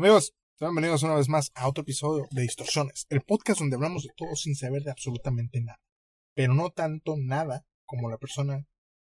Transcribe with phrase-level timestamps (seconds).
[0.00, 4.08] Amigos, bienvenidos una vez más a otro episodio de Distorsiones, el podcast donde hablamos de
[4.16, 5.78] todo sin saber de absolutamente nada.
[6.32, 8.66] Pero no tanto nada como la persona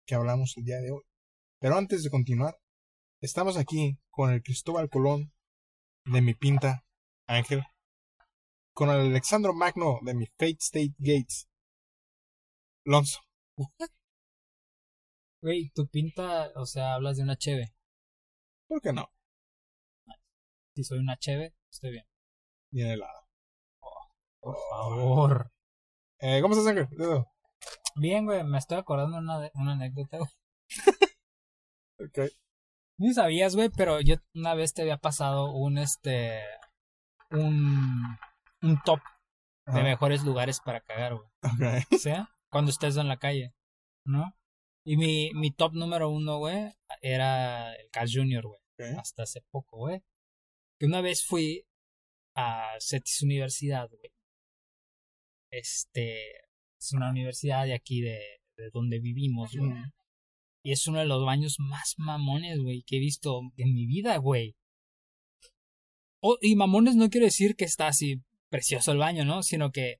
[0.06, 1.02] que hablamos el día de hoy.
[1.60, 2.60] Pero antes de continuar,
[3.20, 5.34] estamos aquí con el Cristóbal Colón
[6.06, 6.86] de mi pinta
[7.26, 7.64] Ángel,
[8.76, 11.50] con el Alexandro Magno de mi Fate State Gates,
[12.84, 13.22] Lonzo.
[15.42, 17.74] Güey, tu pinta, o sea, hablas de una cheve.
[18.68, 19.15] ¿Por qué no?
[20.76, 22.06] Si soy una cheve, estoy bien.
[22.70, 23.30] Bien helado.
[24.42, 25.52] Por favor.
[26.20, 26.90] Eh, ¿Cómo estás, Ángel?
[27.96, 30.30] Bien, güey, me estoy acordando una, de una anécdota, güey.
[31.98, 32.30] Ok.
[32.98, 36.42] Ni sabías, güey, pero yo una vez te había pasado un, este,
[37.32, 38.18] un,
[38.62, 39.00] un top
[39.66, 41.30] de mejores lugares para cagar, güey.
[41.42, 41.94] Ok.
[41.94, 43.54] O sea, cuando estés en la calle,
[44.06, 44.36] ¿no?
[44.84, 48.60] Y mi, mi top número uno, güey, era el Carl Jr., güey.
[48.78, 49.00] Ok.
[49.00, 50.04] Hasta hace poco, güey.
[50.80, 51.66] Que una vez fui
[52.36, 54.12] a CETIS Universidad, güey.
[55.52, 56.32] Este,
[56.78, 58.20] es una universidad de aquí de,
[58.58, 59.72] de donde vivimos, güey.
[59.72, 59.92] Mm.
[60.64, 64.18] Y es uno de los baños más mamones, güey, que he visto en mi vida,
[64.18, 64.56] güey.
[66.22, 69.44] Oh, y mamones no quiero decir que está así precioso el baño, ¿no?
[69.44, 70.00] Sino que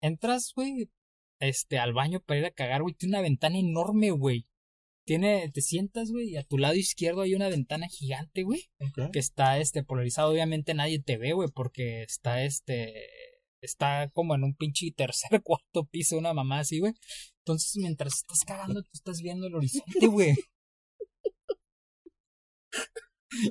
[0.00, 0.90] entras, güey,
[1.38, 2.94] este, al baño para ir a cagar, güey.
[2.94, 4.46] Tiene una ventana enorme, güey.
[5.10, 8.70] Tiene, te sientas, güey, y a tu lado izquierdo hay una ventana gigante, güey.
[9.12, 10.30] Que está, este, polarizado.
[10.30, 13.08] Obviamente nadie te ve, güey, porque está, este,
[13.60, 16.92] está como en un pinche tercer, cuarto piso, una mamá así, güey.
[17.38, 20.36] Entonces, mientras estás cagando, tú estás viendo el horizonte, güey.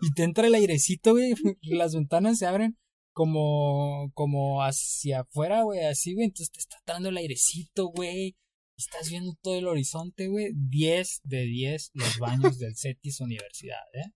[0.02, 1.34] Y te entra el airecito, güey.
[1.64, 2.78] Las ventanas se abren
[3.12, 6.28] como, como hacia afuera, güey, así, güey.
[6.28, 8.38] Entonces te está dando el airecito, güey.
[8.80, 10.54] Estás viendo todo el horizonte, güey.
[10.56, 14.14] 10 de 10 los baños del CETIS Universidad, ¿eh?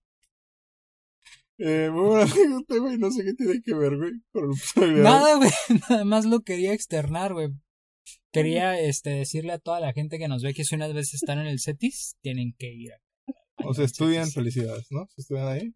[1.58, 2.96] Eh, anécdota, güey.
[2.96, 4.50] No sé qué tiene que ver, güey, con
[4.82, 5.02] hoy.
[5.02, 5.50] Nada, güey.
[5.90, 7.48] Nada más lo quería externar, güey.
[8.32, 11.38] Quería este, decirle a toda la gente que nos ve que si unas veces están
[11.40, 12.92] en el CETIS, tienen que ir.
[13.64, 13.92] O CETIS.
[13.92, 15.06] estudian, felicidades, ¿no?
[15.14, 15.74] Si estudian ahí.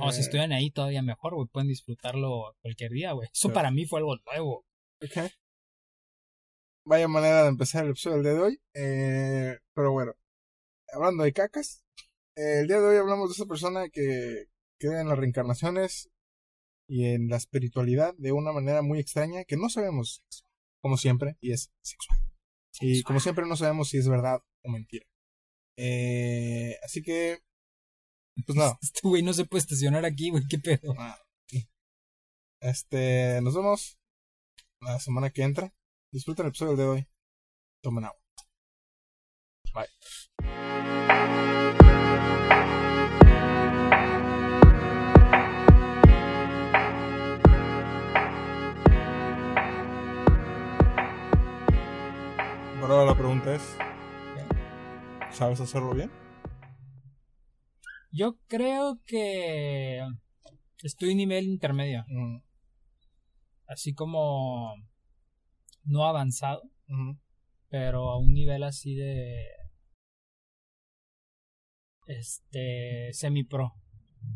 [0.00, 1.48] O si Eh, estudian ahí todavía mejor, güey.
[1.48, 3.28] Pueden disfrutarlo cualquier día, güey.
[3.34, 4.64] Eso para mí fue algo nuevo.
[5.02, 5.32] Ok.
[6.88, 8.60] Vaya manera de empezar el episodio del día de hoy.
[8.72, 10.14] Eh, pero bueno,
[10.90, 11.84] hablando de cacas,
[12.34, 14.46] eh, el día de hoy hablamos de esa persona que
[14.80, 16.08] cree en las reencarnaciones
[16.88, 20.24] y en la espiritualidad de una manera muy extraña que no sabemos,
[20.80, 22.20] como siempre, y es sexual.
[22.80, 25.04] Y como siempre no sabemos si es verdad o mentira.
[25.76, 27.40] Eh, así que,
[28.46, 28.78] pues nada.
[28.82, 30.44] Este güey no se puede estacionar aquí, güey.
[30.48, 30.94] ¿Qué pedo?
[30.96, 31.20] Ah,
[32.62, 33.98] Este, nos vemos
[34.80, 35.74] la semana que entra.
[36.10, 37.08] Disfruten el episodio del de hoy.
[37.82, 38.18] Tomen agua.
[39.74, 39.86] Bye.
[52.80, 53.76] Ahora la pregunta es,
[55.30, 56.10] ¿sabes hacerlo bien?
[58.10, 60.00] Yo creo que
[60.82, 62.06] estoy en nivel intermedio.
[62.08, 62.38] Mm,
[63.66, 64.74] Así como
[65.84, 66.62] no avanzado,
[67.68, 69.44] pero a un nivel así de.
[72.06, 73.12] Este.
[73.12, 73.72] Semi-pro.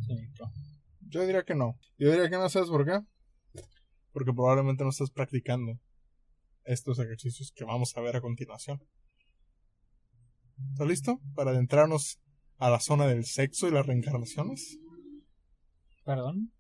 [0.06, 0.50] Semi-pro.
[1.00, 1.78] Yo diría que no.
[1.98, 3.00] Yo diría que no, ¿sabes por qué?
[4.12, 5.78] Porque probablemente no estás practicando
[6.64, 8.82] estos ejercicios que vamos a ver a continuación.
[10.70, 12.20] ¿Estás listo para adentrarnos
[12.58, 14.78] a la zona del sexo y las reencarnaciones?
[16.04, 16.52] Perdón.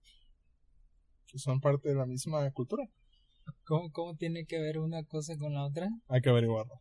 [1.26, 2.84] Que son parte de la misma cultura.
[3.64, 5.88] ¿Cómo, ¿Cómo tiene que ver una cosa con la otra?
[6.08, 6.80] Hay que averiguarlo.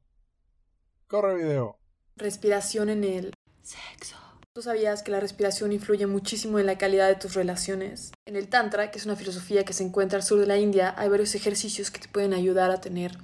[1.07, 1.77] Corre video.
[2.16, 4.17] Respiración en el sexo.
[4.53, 8.11] ¿Tú sabías que la respiración influye muchísimo en la calidad de tus relaciones?
[8.25, 10.94] En el Tantra, que es una filosofía que se encuentra al sur de la India,
[10.97, 13.17] hay varios ejercicios que te pueden ayudar a tener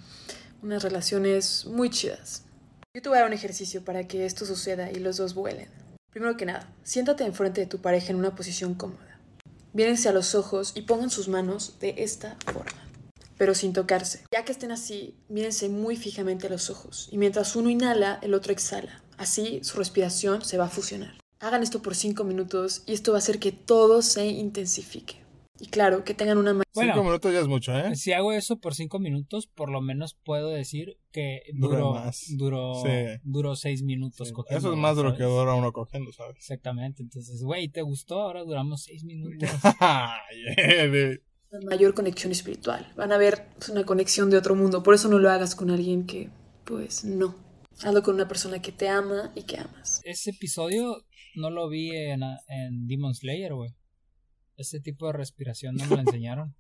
[0.62, 2.46] unas relaciones muy chidas.
[2.94, 5.68] Yo te voy a dar un ejercicio para que esto suceda y los dos vuelen.
[6.12, 9.20] Primero que nada, siéntate enfrente de tu pareja en una posición cómoda.
[9.74, 12.87] Mírense a los ojos y pongan sus manos de esta forma,
[13.38, 14.24] pero sin tocarse.
[14.32, 18.34] Ya que estén así, mírense muy fijamente a los ojos y mientras uno inhala, el
[18.34, 19.04] otro exhala.
[19.18, 21.18] Así su respiración se va a fusionar.
[21.40, 25.16] Hagan esto por 5 minutos y esto va a hacer que todo se intensifique.
[25.60, 26.66] Y claro, que tengan una Bueno.
[26.94, 27.96] Cinco minutos ya es mucho, ¿eh?
[27.96, 32.26] Si hago eso por cinco minutos, por lo menos puedo decir que duró, más.
[32.38, 33.20] duró, Sí.
[33.24, 34.28] duró seis minutos.
[34.28, 36.36] Sí, cogiendo, Eso es más de lo que dura uno cogiendo, ¿sabes?
[36.38, 37.02] Exactamente.
[37.02, 38.22] Entonces, güey, ¿te gustó?
[38.22, 39.50] Ahora duramos seis minutos.
[40.58, 41.22] Yeah, de-
[41.64, 42.92] mayor conexión espiritual.
[42.96, 44.84] Van a ver pues, una conexión de otro mundo.
[44.84, 46.30] Por eso no lo hagas con alguien que,
[46.66, 47.36] pues, no.
[47.84, 50.02] Hazlo con una persona que te ama y que amas.
[50.04, 51.06] Ese episodio
[51.36, 53.76] no lo vi en, en Demon Slayer, güey.
[54.56, 56.56] Ese tipo de respiración no me lo enseñaron.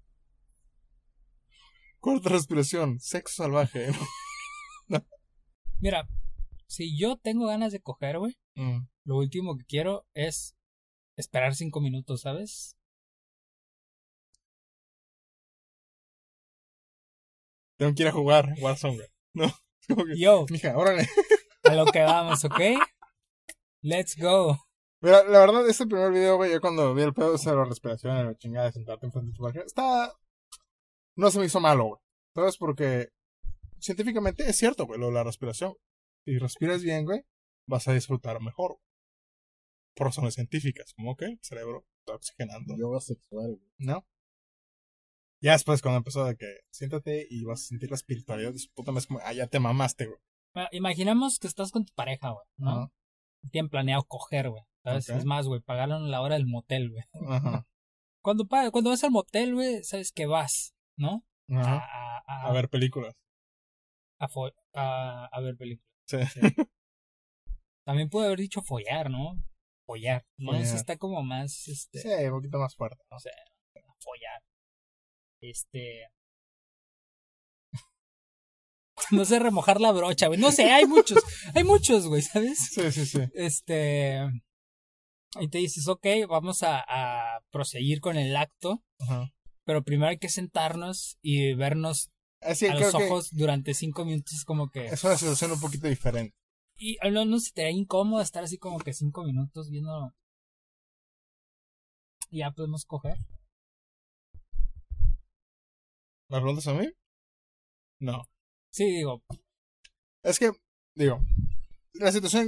[1.99, 3.87] Cuarta respiración, sexo salvaje.
[5.79, 6.07] Mira,
[6.67, 8.87] si yo tengo ganas de coger, güey, Mm.
[9.03, 10.55] lo último que quiero es
[11.15, 12.75] esperar cinco minutos, ¿sabes?
[17.77, 19.07] Tengo que ir a jugar Warzone, güey.
[19.33, 19.45] No.
[19.87, 21.07] Como que, Yo, Mija, órale.
[21.63, 22.59] a lo que vamos, ¿ok?
[23.81, 24.57] Let's go.
[25.01, 28.25] Mira, la verdad, este primer video, güey, yo cuando vi el pedo de la respiración,
[28.25, 30.11] la chingada de sentarte enfrente de tu pareja, está.
[31.15, 32.01] No se me hizo malo, güey.
[32.35, 32.57] ¿Sabes?
[32.57, 33.09] Porque
[33.79, 35.75] científicamente es cierto, güey, lo de la respiración.
[36.25, 37.21] Si respiras bien, güey,
[37.67, 38.71] vas a disfrutar mejor.
[38.71, 38.81] güey.
[39.95, 42.75] Por razones científicas, como que el cerebro está oxigenando.
[42.77, 43.71] Yoga sexual, güey.
[43.77, 44.05] ¿No?
[45.41, 48.69] Ya después, cuando empezó de que siéntate y vas a sentir la espiritualidad de su
[48.73, 50.17] puta madre, es como, ah, ya te mamaste, güey.
[50.53, 52.69] Bueno, Imaginamos que estás con tu pareja, güey, ¿no?
[52.71, 52.91] Ajá.
[53.51, 54.63] Tienen planeado coger, güey.
[54.83, 55.09] ¿Sabes?
[55.09, 55.15] Ok.
[55.17, 57.03] Es más, güey, pagaron la hora del motel, güey.
[57.29, 57.65] Ajá.
[58.23, 61.23] Cuando, pa- cuando vas al motel, güey, sabes que vas, ¿no?
[61.49, 61.77] A, Ajá.
[61.77, 63.13] a, a, A ver películas.
[64.19, 65.87] a, fo- a- a ver películas.
[66.07, 66.17] Sí.
[67.85, 69.39] También puede haber dicho follar, ¿no?
[69.85, 70.25] Follar.
[70.37, 70.75] No, eso Follar.
[70.75, 73.01] está como más, este, Sí, un poquito más fuerte.
[73.09, 73.17] ¿no?
[73.99, 74.41] follar.
[75.41, 76.07] Este.
[79.11, 80.39] No sé remojar la brocha, güey.
[80.39, 81.23] No sé, hay muchos.
[81.53, 82.57] Hay muchos, güey, ¿sabes?
[82.71, 83.19] Sí, sí, sí.
[83.33, 84.25] Este.
[85.39, 88.83] Y te dices, ok, vamos a, a proseguir con el acto.
[88.99, 89.31] Ajá.
[89.65, 92.09] Pero primero hay que sentarnos y vernos
[92.41, 94.85] Así, a los ojos durante cinco minutos, como que.
[94.87, 96.35] es una situación un poquito diferente.
[96.77, 100.13] Y no, no se te da incómodo estar así como que cinco minutos viendo.
[102.29, 103.17] Ya podemos coger.
[106.29, 106.87] ¿Me preguntas a mí?
[107.99, 108.29] No.
[108.69, 109.23] Sí, digo,
[110.23, 110.51] Es que,
[110.95, 111.19] digo,
[111.93, 112.47] la situación,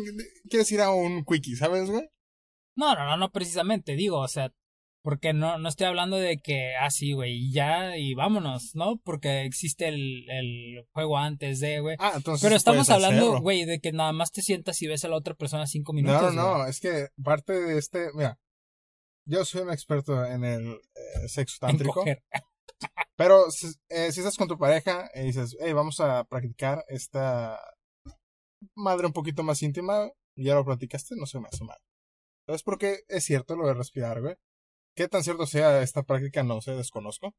[0.49, 2.07] quieres ir a un quickie, ¿sabes, güey?
[2.75, 4.53] No, no, no, no precisamente, digo, o sea,
[5.01, 8.97] porque no, no estoy hablando de que, ah, sí, güey, y ya, y vámonos, ¿no?
[9.03, 11.95] Porque existe el, el juego antes de, güey.
[11.99, 12.43] Ah, entonces.
[12.43, 15.35] Pero estamos hablando, güey, de que nada más te sientas y ves a la otra
[15.35, 16.33] persona cinco minutos.
[16.35, 18.39] No, no, no, es que parte de este, mira,
[19.25, 22.23] yo soy un experto en el eh, sexo en tántrico, coger.
[23.15, 27.59] pero si, eh, si estás con tu pareja y dices, hey, vamos a practicar esta
[28.75, 31.77] madre un poquito más íntima, ya lo platicaste, no se me hace mal.
[32.45, 34.35] ¿Sabes por qué es cierto lo de respirar, güey?
[34.95, 36.43] ¿Qué tan cierto sea esta práctica?
[36.43, 37.33] No sé, desconozco.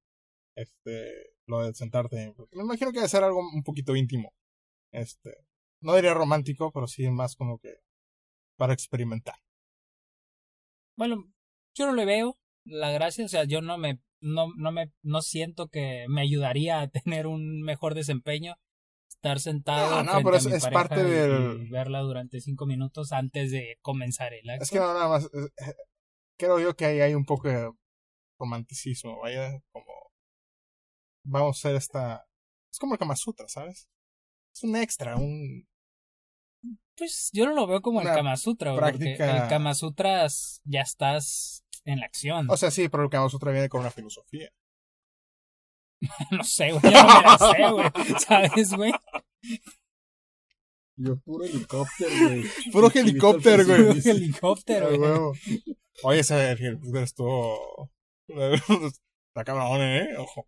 [0.57, 2.35] Este, lo de sentarte.
[2.53, 4.33] Me imagino que debe ser algo un poquito íntimo.
[4.93, 5.47] Este,
[5.83, 7.77] no diría romántico, pero sí más como que
[8.57, 9.37] para experimentar.
[10.97, 11.25] Bueno,
[11.75, 15.23] yo no le veo la gracia, o sea, yo no me, no, no me, no
[15.23, 18.57] siento que me ayudaría a tener un mejor desempeño
[19.09, 23.51] estar sentado No, no, pero a es- parte y- del- verla durante cinco minutos antes
[23.51, 24.63] de comenzar el acto.
[24.65, 25.25] Es que no, nada más.
[25.27, 25.75] eh,
[26.39, 27.71] creo yo que ahí hay un poco de
[28.39, 29.19] romanticismo.
[29.21, 29.85] Vaya, como.
[31.25, 32.27] Vamos a hacer esta.
[32.73, 33.89] Es como el Kama Sutra, ¿sabes?
[34.55, 35.69] Es un extra, un.
[36.97, 40.27] Pues yo no lo veo como el Kama Sutra, porque el Kama Sutra
[40.65, 42.47] ya estás en la acción.
[42.51, 44.51] O sea, sí, pero el Kama Sutra viene con una filosofía.
[46.31, 48.93] no sé, güey, no me la sé, güey, ¿sabes, güey?
[50.97, 52.45] Yo puro helicóptero, güey.
[52.73, 53.81] Puro helicóptero, güey.
[54.01, 55.63] Un helicóptero, güey.
[56.03, 57.91] Oye, ese helicóptero estuvo.
[58.29, 60.09] Está cabrón, ¿eh?
[60.19, 60.47] Ojo.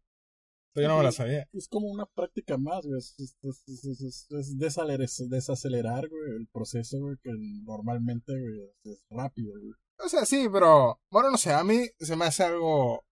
[0.71, 1.47] Esto yo no me la sabía.
[1.53, 2.99] Es como una práctica más, güey.
[2.99, 7.31] Es, es, es, es- es- es desacelerar, es desacelerar, güey, el proceso, güey, que
[7.65, 9.73] normalmente, güey, es, es rápido, güey.
[10.05, 11.01] O sea, sí, pero.
[11.11, 13.05] Bueno, no sé, a mí se me hace algo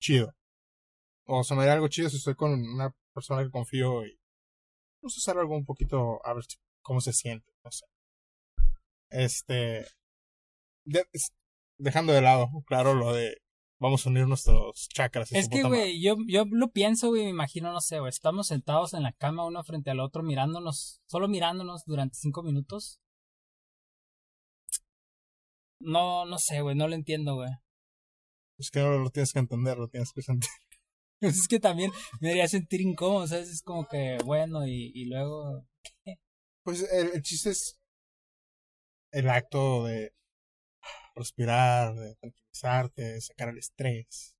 [0.00, 0.32] chido.
[1.26, 4.18] O se me haría algo chido si estoy con una persona que confío y.
[5.00, 6.24] Vamos a hacer algo un poquito.
[6.24, 6.44] A ver
[6.82, 7.86] cómo se siente, no sé.
[9.10, 9.86] Este.
[10.84, 11.32] de- es-
[11.78, 13.36] dejando de lado, claro, lo de.
[13.80, 15.32] Vamos a unir nuestros chakras.
[15.32, 18.94] Es que, güey, yo, yo lo pienso, güey, me imagino, no sé, güey, estamos sentados
[18.94, 23.00] en la cama uno frente al otro mirándonos, solo mirándonos durante cinco minutos.
[25.82, 27.50] No, no sé, güey, no lo entiendo, güey.
[28.58, 30.50] Es que no lo tienes que entender, lo tienes que sentir.
[31.20, 33.48] Es que también me haría sentir incómodo, ¿sabes?
[33.48, 35.64] Es como que, bueno, y, y luego...
[36.64, 37.80] Pues el, el chiste es
[39.12, 40.14] el acto de
[41.14, 44.34] respirar, de tranquilizarte, de sacar el estrés.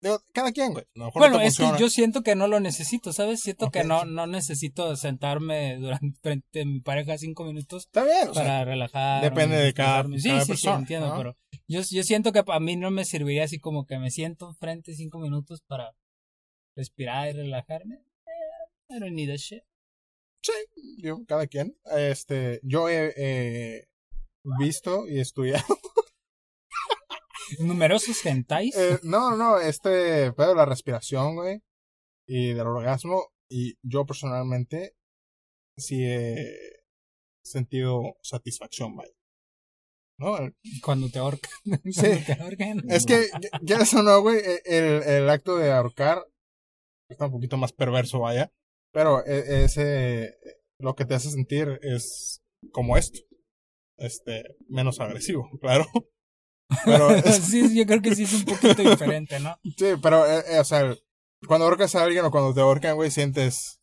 [0.00, 0.84] Digo, cada quien, güey.
[0.84, 3.40] A lo mejor no Bueno, te es que yo siento que no lo necesito, ¿sabes?
[3.40, 8.28] Siento que no, no necesito sentarme durante frente a mi pareja cinco minutos Está bien,
[8.28, 9.22] o sea, para relajar.
[9.24, 11.16] depende de cada- Sí, cada sí, sí, persona, entiendo, ¿no?
[11.16, 11.36] pero
[11.66, 14.94] yo, yo siento que a mí no me serviría así como que me siento frente
[14.94, 15.92] cinco minutos para
[16.76, 17.96] respirar y relajarme.
[17.96, 19.62] Eh, I don't need that shit.
[20.98, 21.76] yo, cada quien.
[21.96, 23.88] Este, yo he eh,
[24.60, 25.64] visto y estudiado.
[27.60, 28.76] Numerosos hentais.
[28.76, 31.60] Eh, no, no, este pedo de la respiración, güey,
[32.26, 34.94] y del orgasmo, y yo personalmente
[35.78, 36.80] sí he
[37.44, 39.12] sentido satisfacción, vaya.
[40.20, 40.36] ¿No?
[40.82, 41.50] Cuando te ahorcan.
[41.92, 42.00] Sí.
[42.00, 42.90] Cuando te ahorcan.
[42.90, 43.28] Es que,
[43.62, 46.26] ya eso no, güey, e- el, el acto de ahorcar
[47.08, 48.50] está un poquito más perverso, vaya,
[48.92, 50.36] pero e- ese,
[50.80, 52.40] lo que te hace sentir es
[52.72, 53.20] como esto,
[53.98, 55.86] este, menos agresivo, claro.
[56.84, 59.56] Pero, es- sí, yo creo que sí es un poquito diferente, ¿no?
[59.76, 60.94] sí, pero, eh, eh, o sea,
[61.46, 63.80] cuando ahorcas a alguien o cuando te ahorcan, güey, sientes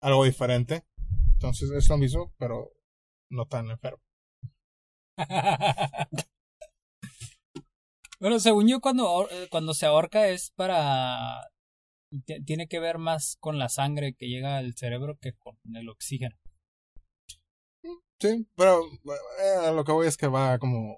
[0.00, 0.84] algo diferente.
[1.34, 2.72] Entonces es lo mismo, pero
[3.30, 4.00] no tan enfermo.
[8.18, 11.50] Bueno, según yo, cuando, eh, cuando se ahorca es para.
[12.24, 15.88] ti- Tiene que ver más con la sangre que llega al cerebro que con el
[15.90, 16.34] oxígeno.
[18.18, 20.96] Sí, pero eh, lo que voy es que va como...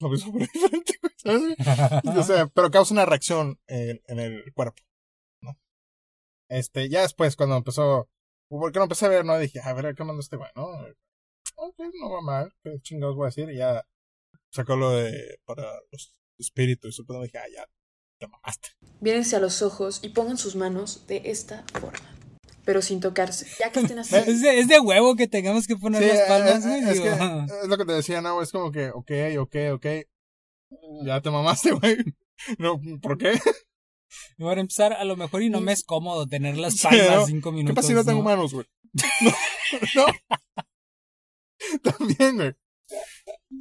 [0.00, 1.56] Lo mismo, pero diferente, ¿sabes?
[2.16, 4.82] O sea, pero causa una reacción en, en el cuerpo,
[5.40, 5.58] ¿no?
[6.48, 8.08] Este, ya después, cuando empezó,
[8.48, 9.38] porque lo empecé a ver, ¿no?
[9.38, 10.66] Dije, a ver, ¿qué manda este güey, no?
[11.56, 13.50] Ok, no va mal, ¿qué chingados voy a decir?
[13.50, 13.82] Y ya
[14.50, 17.66] sacó lo de, para los espíritus, y dije, ah, ya,
[18.18, 18.68] te mamaste.
[19.00, 22.15] Mírense a los ojos y pongan sus manos de esta forma,
[22.66, 23.46] pero sin tocarse.
[23.58, 26.28] Ya que estén así, Es de, es de huevo que tengamos que poner Sí, las
[26.28, 26.74] palmas, eh, güey.
[26.74, 27.04] eh, es, digo.
[27.04, 29.86] que, es lo que te decía, no, es como que, ok, ok, ok,
[31.06, 31.96] ya te mamaste, güey.
[32.58, 33.32] No, ¿por qué?
[34.38, 37.26] Para empezar, a lo mejor y no me es cómodo tener las Sí, palmas ¿no?
[37.26, 37.74] cinco ¿Qué minutos.
[37.76, 38.24] pasa si no tengo ¿no?
[38.24, 38.66] manos, güey?
[39.22, 39.32] No,
[39.94, 40.06] no.
[41.82, 42.52] También, güey.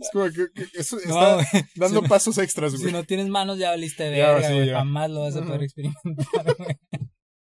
[0.02, 2.92] Es como que, que- eso No, está dando si, pasos extras, si güey.
[2.94, 4.68] no tienes manos ya valiste Ya, verga, sí, güey.
[4.68, 4.78] ya.
[4.80, 6.78] Jamás lo vas a poder experimentar, güey.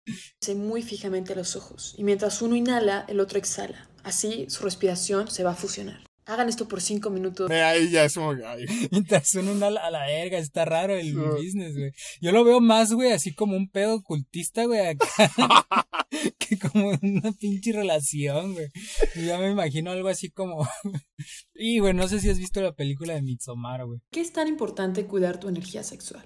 [0.05, 3.89] Mírense muy fijamente a los ojos y mientras uno inhala, el otro exhala.
[4.03, 6.03] Así su respiración se va a fusionar.
[6.25, 7.51] Hagan esto por cinco minutos.
[7.51, 8.33] Eh, Ahí ya es como
[8.91, 11.13] Mientras uno anda a la verga, está raro el Sí.
[11.13, 11.91] business, güey.
[12.21, 15.05] Yo lo veo más, güey, así como un pedo ocultista, güey, acá.
[16.39, 18.67] que como una pinche relación, güey.
[19.15, 20.65] Ya me imagino algo así como.
[21.55, 23.99] y, güey, no sé si has visto la película de Midsommar, güey.
[24.09, 26.25] ¿Qué es tan importante cuidar tu energía sexual?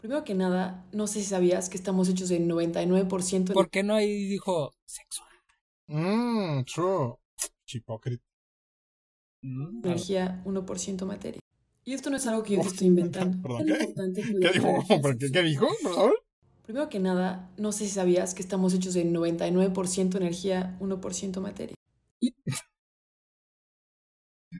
[0.00, 3.82] Primero que nada, no sé si sabías que estamos hechos de 99% de ¿Por qué
[3.82, 5.28] no ahí dijo sexual?
[5.88, 7.14] mmm, true.
[7.66, 8.24] Chipócrita.
[9.42, 11.40] Mm, energía, 1% materia.
[11.84, 13.42] Y esto no es algo que yo te estoy inventando.
[13.42, 14.22] Perdón, ¿qué?
[14.22, 14.68] ¿Qué dijo?
[14.68, 15.30] energía ¿Por ¿Qué.
[15.32, 15.66] ¿Qué dijo?
[15.82, 16.12] ¿Perdón?
[16.62, 21.74] Primero que nada, no sé si sabías que estamos hechos de 99% energía, 1% materia.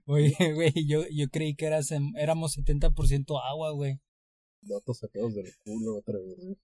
[0.06, 3.98] Oye, güey, yo, yo creí que eras, em- éramos 70% agua, güey.
[4.62, 6.58] Datos sacados del culo otra vez.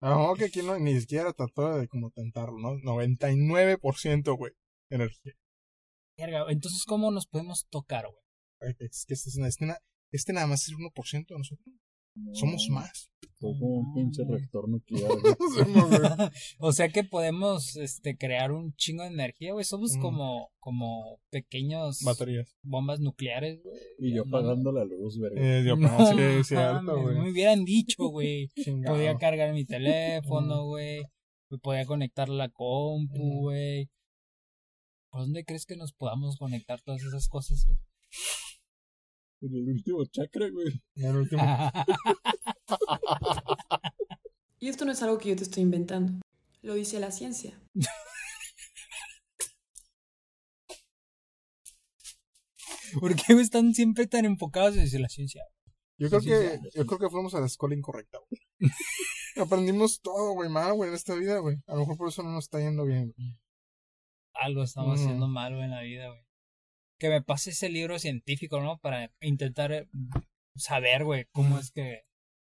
[0.00, 2.70] No, que aquí no, ni siquiera trató de como tentarlo, ¿no?
[2.78, 4.52] 99%, güey.
[4.88, 5.34] Energía.
[6.16, 8.74] Entonces, ¿cómo nos podemos tocar, güey?
[8.80, 9.66] Es que este, este,
[10.10, 11.74] este nada más es el 1% de nosotros.
[12.32, 13.10] Somos más.
[13.38, 15.10] Soy como un pinche reactor nuclear.
[16.58, 19.64] o sea que podemos este crear un chingo de energía, güey.
[19.64, 20.00] Somos Mm.
[20.00, 22.54] como como pequeños Baterías.
[22.62, 23.78] bombas nucleares, güey.
[23.98, 25.40] y yo No, apagando la luz, verga.
[25.40, 27.16] Eh, yo, no sí, es cierto, güey.
[27.18, 28.50] Me hubieran dicho, güey.
[28.86, 31.02] Podía cargar mi teléfono, güey.
[31.50, 33.38] Me podía conectar la compu, Mm.
[33.40, 33.88] güey.
[35.10, 37.78] ¿Por dónde crees que nos podamos conectar todas esas cosas, güey?
[39.42, 40.82] En el último chakra, güey.
[40.96, 41.42] El último.
[44.62, 46.20] Y esto no es algo que yo te estoy inventando.
[46.60, 47.58] Lo dice la ciencia.
[53.00, 55.42] ¿Por qué están siempre tan enfocados en la ciencia?
[55.96, 58.42] Yo creo que, yo creo que fuimos a la escuela incorrecta, güey.
[59.36, 61.56] Aprendimos todo, güey, mal, güey, en esta vida, güey.
[61.66, 63.38] A lo mejor por eso no nos está yendo bien, güey.
[64.34, 65.04] Algo estamos Ujú.
[65.04, 66.20] haciendo mal, güey, en la vida, güey.
[67.00, 68.78] Que me pase ese libro científico, ¿no?
[68.78, 69.88] Para intentar eh,
[70.54, 72.02] saber, güey, cómo es que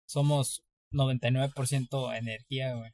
[0.07, 2.91] somos 99% energía, güey.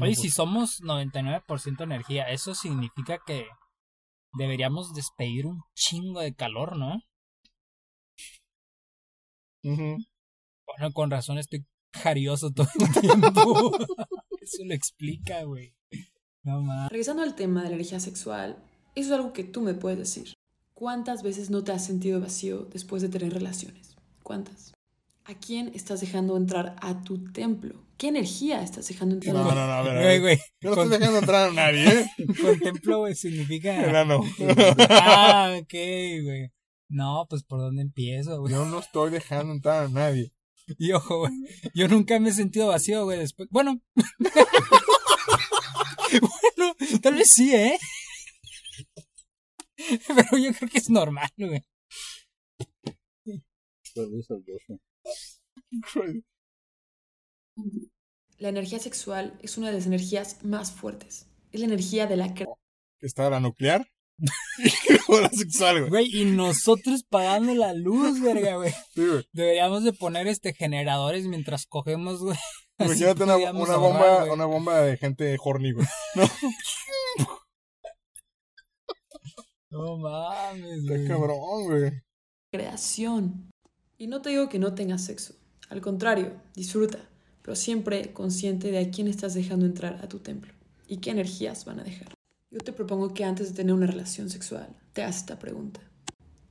[0.00, 3.46] Oye, si somos 99% energía, eso significa que
[4.32, 7.00] deberíamos despedir un chingo de calor, ¿no?
[9.62, 9.96] ujú.
[10.66, 13.70] Bueno, con razón estoy jarioso todo el tiempo.
[14.40, 15.74] eso lo explica, güey.
[16.42, 16.90] No mames.
[16.90, 18.62] Regresando al tema de la energía sexual,
[18.94, 20.34] eso es algo que tú me puedes decir.
[20.74, 23.94] ¿Cuántas veces no te has sentido vacío después de tener relaciones?
[24.22, 24.72] ¿Cuántas?
[25.24, 27.74] ¿A quién estás dejando entrar a tu templo?
[27.96, 29.34] ¿Qué energía estás dejando entrar?
[29.34, 30.20] No, no, no, a ver, a Güey, ver.
[30.20, 30.38] güey.
[30.60, 32.06] Yo no Con- estoy dejando entrar a nadie, ¿eh?
[32.42, 33.84] Contemplo, güey, significa.
[33.88, 34.20] Enano.
[34.90, 36.50] Ah, ok, güey.
[36.88, 38.52] No, pues por dónde empiezo, güey.
[38.52, 40.32] Yo no estoy dejando entrar a nadie.
[40.78, 41.32] Y ojo, güey.
[41.74, 43.18] Yo nunca me he sentido vacío, güey.
[43.20, 43.48] Después.
[43.50, 43.80] Bueno.
[46.20, 47.78] bueno, tal vez sí, ¿eh?
[50.08, 51.62] Pero yo creo que es normal, güey.
[58.38, 61.26] La energía sexual es una de las energías más fuertes.
[61.52, 62.34] Es la energía de la
[63.00, 63.86] está la nuclear
[65.08, 65.90] la sexual, güey.
[65.90, 68.72] Güey, y nosotros pagando la luz, verga, güey.
[68.94, 69.28] Sí, güey.
[69.32, 72.38] Deberíamos de poner este generadores mientras cogemos, güey.
[72.78, 74.30] Imagínate una, una ahorrar, bomba, güey.
[74.30, 75.86] una bomba de gente horny, güey.
[76.14, 76.24] No,
[79.74, 81.08] No mames, está güey.
[81.08, 82.02] cabrón, güey.
[82.52, 83.50] creación.
[83.98, 85.34] Y no te digo que no tengas sexo.
[85.68, 87.08] Al contrario, disfruta,
[87.42, 90.52] pero siempre consciente de a quién estás dejando entrar a tu templo
[90.86, 92.14] y qué energías van a dejar.
[92.52, 95.80] Yo te propongo que antes de tener una relación sexual, te hagas esta pregunta.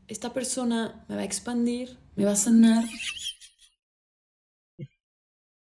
[0.10, 1.98] ¿Esta persona me va a expandir?
[2.18, 2.84] ¿Me va a sanar?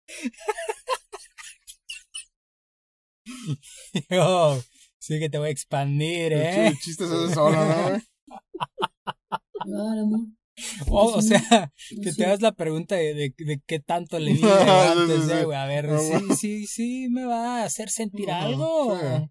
[4.11, 4.61] Yo,
[5.04, 6.70] sí que te voy a expandir, El ¿eh?
[6.75, 7.90] ch- chiste se hace solo, ¿no,
[9.64, 10.20] dar amor?
[10.88, 14.46] O, sea, que te hagas la pregunta de, de, de qué tanto le di Sí,
[14.46, 15.58] antes, eh, güey.
[15.58, 18.96] A ver, sí, sí, sí, me va a hacer sentir algo.
[18.96, 19.30] sí.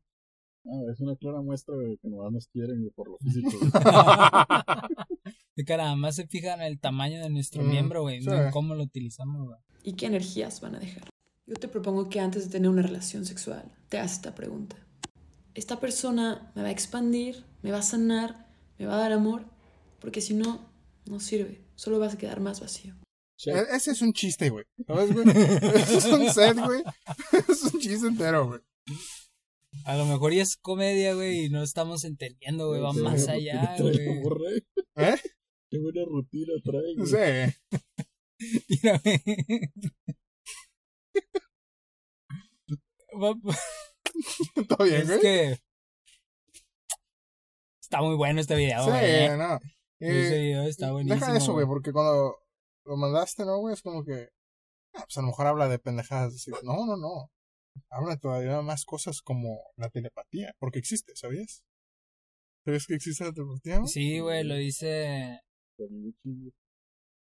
[0.65, 3.51] Ah, es una clara muestra de que nomás nos quieren por lo físico.
[5.56, 8.27] De que nada más se fijan en el tamaño de nuestro Mm, miembro, güey, sí.
[8.27, 9.60] no en cómo lo utilizamos, güey.
[9.84, 11.03] ¿Y qué energías van a dejar?
[11.46, 14.77] Yo te propongo que antes de tener una relación sexual, te hagas esta pregunta.
[15.55, 17.45] ¿Esta persona me va a expandir?
[17.62, 18.48] ¿Me va a sanar?
[18.77, 19.45] ¿Me va a dar amor?
[20.00, 20.69] Porque si no,
[21.05, 21.63] no sirve.
[21.75, 22.95] Solo vas a quedar más vacío.
[23.45, 24.65] E- Ese es un chiste, güey.
[24.88, 25.25] ¿Sabes, güey?
[25.75, 26.83] Ese es un set, güey.
[27.50, 28.62] Es un chiste entero, güey.
[29.86, 33.75] A lo mejor ya es comedia, güey, y no estamos entendiendo, güey, va más allá,
[33.79, 34.22] güey.
[34.22, 34.63] borre.
[34.95, 35.15] ¿Eh?
[35.69, 36.95] Qué buena rutina trae.
[36.95, 37.07] No güey.
[37.12, 37.57] sé.
[38.69, 39.01] Mira,
[43.13, 43.55] güey.
[44.70, 45.20] ¿Todo bien, Es güey?
[45.22, 45.58] que
[47.82, 49.38] está muy bueno este video, Sí, güey.
[49.38, 49.60] no.
[50.00, 51.20] Ese Eh, video está buenísimo.
[51.25, 52.36] deja eso, güey, porque cuando
[52.86, 53.74] lo mandaste, ¿no, güey?
[53.74, 54.29] Es como que.
[54.95, 56.34] ah, pues a lo mejor habla de pendejadas.
[56.36, 56.52] así.
[56.63, 57.32] No, no, no.
[57.89, 61.63] Habla todavía más cosas como la telepatía, porque existe, ¿sabías?
[62.65, 63.78] ¿Sabías que existe la telepatía?
[63.80, 63.88] güey?
[63.88, 65.39] Sí, güey, lo dice.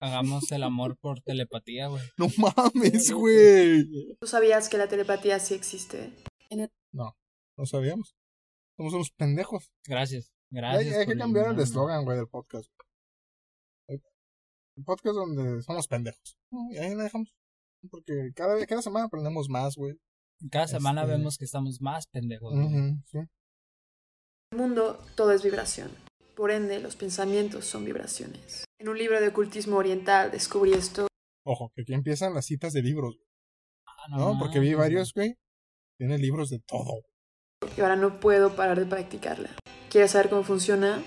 [0.00, 2.02] Hagamos el amor por telepatía, güey.
[2.18, 3.84] No mames, güey.
[4.20, 6.12] ¿Tú sabías que la telepatía sí existe?
[6.50, 8.14] No sabíamos.
[8.76, 9.72] Somos unos pendejos.
[9.86, 10.30] Gracias.
[10.52, 10.96] Hay, Gracias.
[10.96, 12.70] hay que cambiar el eslogan, güey, del podcast.
[13.88, 16.38] El podcast donde somos pendejos.
[16.52, 17.34] No, Y ahí la dejamos.
[17.90, 19.98] Porque cada, vez- cada semana aprendemos más, güey.
[20.52, 22.52] Cada semana Este- vemos que estamos más pendejos.
[23.06, 23.18] sí.
[23.18, 23.28] En
[24.52, 25.90] el mundo todo es vibración.
[26.36, 28.64] Por ende, los pensamientos son vibraciones.
[28.78, 31.08] En un libro de ocultismo oriental descubrí esto
[31.44, 33.26] Ojo, que aquí empiezan las citas de libros, güey,
[33.86, 34.38] Ah, ¿no?
[34.38, 35.34] Porque vi varios, güey.
[35.98, 37.02] Tiene libros de todo.
[37.76, 39.50] y ahora no puedo parar de practicarla.
[39.90, 41.02] ¿Quieres saber cómo funciona?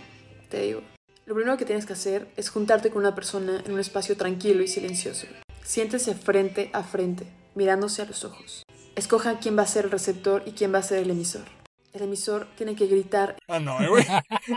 [0.49, 0.81] Te digo.
[1.25, 4.61] Lo primero que tienes que hacer es juntarte con una persona en un espacio tranquilo
[4.63, 5.27] y silencioso.
[5.63, 7.25] Siéntese frente a frente,
[7.55, 8.63] mirándose a los ojos.
[8.95, 11.45] Escoja quién va a ser el receptor y quién va a ser el emisor.
[11.93, 14.03] El emisor tiene que gritar Ah, no, eh, güey.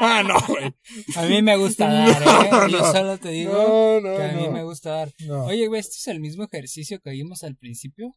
[0.01, 0.75] Ah, no, güey.
[1.17, 2.49] A mí me gusta dar, ¿eh?
[2.51, 2.93] No, Yo no.
[2.93, 4.51] solo te digo No, no, que a mí no.
[4.53, 5.13] me gusta dar.
[5.27, 5.45] No.
[5.47, 8.13] Oye, güey, ¿este es el mismo ejercicio que vimos al principio?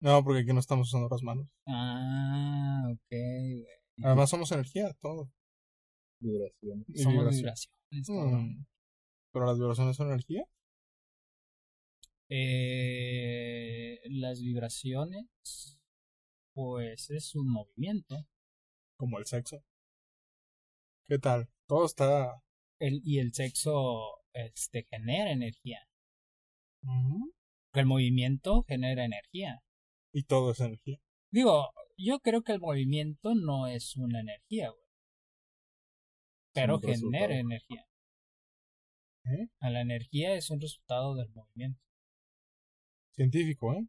[0.00, 1.48] No, porque aquí no estamos usando las manos.
[1.66, 3.66] Ah, ok, güey.
[4.02, 5.30] Además somos energía, todo.
[6.20, 6.84] Vibración.
[6.88, 7.70] Y Somos vibraciones.
[7.90, 8.64] Mm.
[9.32, 10.44] Pero las vibraciones son energía.
[12.30, 15.26] Eh, las vibraciones,
[16.54, 18.16] pues es un movimiento.
[18.96, 19.64] Como el sexo.
[21.08, 21.48] ¿Qué tal?
[21.66, 22.42] Todo está.
[22.80, 25.80] El, y el sexo este, genera energía.
[26.82, 27.32] Ujú.
[27.74, 29.62] El movimiento genera energía.
[30.18, 30.98] Y todo es energía.
[31.30, 34.82] Digo, yo creo que el movimiento no es una energía, güey.
[36.52, 37.86] Pero genera energía.
[39.26, 39.46] ¿Eh?
[39.60, 41.80] A La energía es un resultado del movimiento.
[43.14, 43.86] Científico, ¿eh?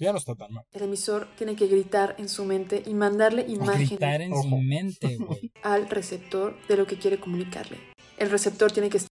[0.00, 0.64] Ya no está tan mal.
[0.72, 4.58] El emisor tiene que gritar en su mente y mandarle imágenes Gritar en su Ojo.
[4.60, 5.52] mente, güey.
[5.62, 7.78] al receptor de lo que quiere comunicarle.
[8.16, 9.07] El receptor tiene que O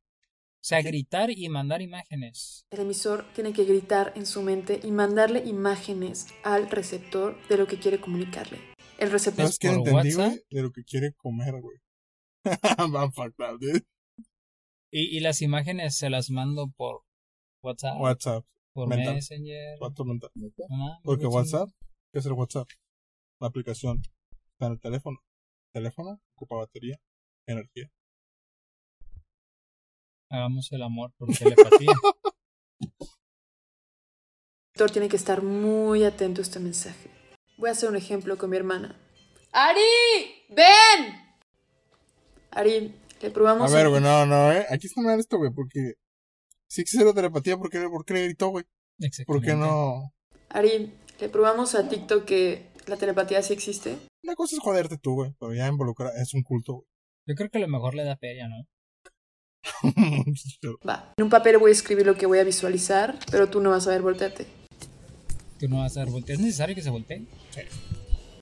[0.68, 2.66] sea, gritar y mandar imágenes.
[2.72, 7.68] el emisor tiene que gritar en su mente y mandarle imágenes al receptor de lo
[7.68, 8.60] que quiere comunicarle.
[8.98, 10.28] El receptor ¿Sabes qué por entendí, WhatsApp?
[10.32, 10.44] güey?
[10.50, 11.78] De lo que quiere comer, güey.
[14.90, 17.02] Y, y las imágenes se las mando por
[17.62, 18.46] WhatsApp, WhatsApp.
[18.74, 19.16] por mental.
[19.16, 19.78] Messenger.
[19.82, 20.32] WhatsApp mental.
[20.36, 21.70] Mames, Porque güey, WhatsApp,
[22.12, 22.68] ¿qué es el WhatsApp?
[23.40, 24.02] La aplicación.
[24.54, 25.18] Está en el teléfono.
[25.74, 26.98] Teléfono, ocupa batería,
[27.46, 27.92] energía.
[30.30, 31.94] Hagamos el amor por telepatía.
[34.86, 37.10] tiene que estar muy atento a este mensaje.
[37.58, 38.96] Voy a hacer un ejemplo con mi hermana.
[39.52, 39.80] ¡Ari!
[40.50, 41.16] ¡Ven!
[42.52, 43.72] Ari, le probamos.
[43.72, 44.66] A ver, güey, no, no, eh.
[44.70, 45.94] Aquí está mal esto, güey, porque
[46.68, 48.66] Si existe la telepatía, ¿por qué, por qué le gritó, güey?
[49.26, 50.14] ¿Por qué no?
[50.50, 53.98] Ari, le probamos a TikTok que la telepatía sí existe.
[54.22, 56.88] La cosa es joderte tú, güey, pero ya involucra, es un culto, güey.
[57.26, 58.66] Yo creo que a lo mejor le da feria, ¿no?
[60.88, 61.14] Va.
[61.18, 63.88] En un papel voy a escribir lo que voy a visualizar, pero tú no vas
[63.88, 64.46] a ver voltearte.
[65.60, 66.38] Tú no vas a ver voltear.
[66.38, 67.26] ¿Es necesario que se voltee?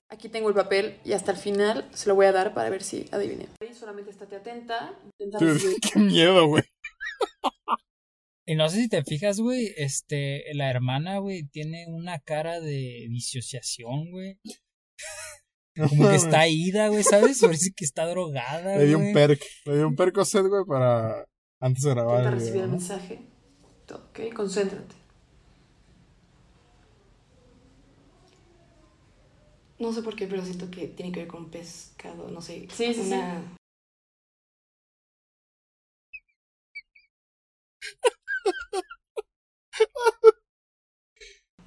[0.08, 2.82] Aquí tengo el papel y hasta el final se lo voy a dar para ver
[2.82, 3.48] si adivinen.
[3.78, 4.94] Solamente estate atenta.
[5.18, 6.62] Qué miedo, güey.
[8.48, 13.08] Y no sé si te fijas, güey, este, la hermana, güey, tiene una cara de
[13.10, 14.38] disociación, güey.
[15.76, 17.40] Como que está ida, güey, ¿sabes?
[17.40, 19.08] Parece que está drogada, Le di güey.
[19.08, 19.42] un perk.
[19.66, 21.24] Le di un perk a usted, güey, para.
[21.60, 22.18] Antes de grabar.
[22.18, 22.76] Intenta el recibir el ¿no?
[22.76, 23.20] mensaje.
[23.92, 24.34] ¿Ok?
[24.34, 24.94] Concéntrate.
[29.78, 32.66] No sé por qué, pero siento que tiene que ver con pescado, no sé.
[32.72, 33.12] Sí, sí, sí.
[33.12, 33.40] una...
[33.40, 33.65] ¿Sí?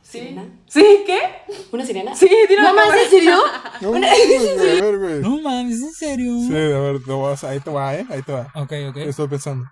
[0.09, 0.63] ¿Sirena?
[0.67, 0.83] ¿Sí?
[1.05, 1.19] ¿Qué?
[1.71, 2.15] ¿Una sirena?
[2.15, 3.37] Sí, dilo Mamá, ¿es en serio?
[3.81, 4.09] No, mames,
[4.59, 5.19] a ver, güey.
[5.21, 6.31] No mames, ¿en serio?
[6.47, 8.05] Sí, a ver, te vas- ahí te va, ¿eh?
[8.09, 8.51] Ahí te va.
[8.55, 8.97] Ok, ok.
[8.97, 9.65] Estoy pensando.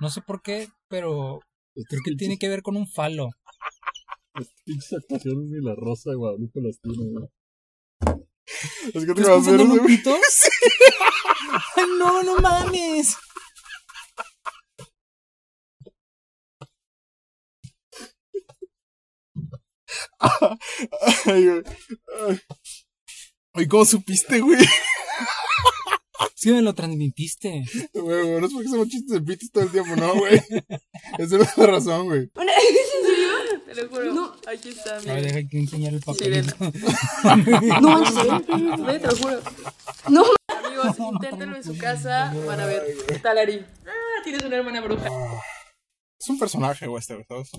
[0.00, 1.38] No sé por qué, pero
[1.88, 3.28] creo que tiene que ver con un falo.
[4.34, 7.28] Las pinches actuaciones ni la rosa de Guadalupe las tiene, güey.
[8.92, 10.10] Es que te ¿Estás vas a en un pito?
[11.76, 13.16] Ay, no, no mames.
[21.26, 21.62] Ay, güey.
[23.54, 23.66] Ay.
[23.68, 24.64] ¿cómo supiste, güey?
[26.34, 27.64] Sí, me lo transmitiste.
[27.94, 30.34] Güey, güey, no es porque hacemos chistes de pitos todo el tiempo, no, güey.
[31.18, 32.30] Esa es la razón, güey.
[32.34, 33.62] Una- ¿Es en serio?
[33.66, 34.12] Te lo juro.
[34.12, 34.36] No.
[34.46, 35.20] Aquí está, A ver, mira.
[35.22, 36.54] deja que enseñar el Sí, papelito.
[37.80, 38.82] No manches, ¿eh?
[38.86, 39.40] Ve, te lo juro.
[40.08, 40.24] No.
[40.48, 42.32] Amigos, inténtenlo en su casa.
[42.46, 42.82] Van a ver.
[43.08, 43.64] ¿Qué tal, Ari?
[43.86, 45.08] Ah, tienes una hermana bruja.
[46.20, 47.50] Es un personaje, güey, este, güey, ¿sabes?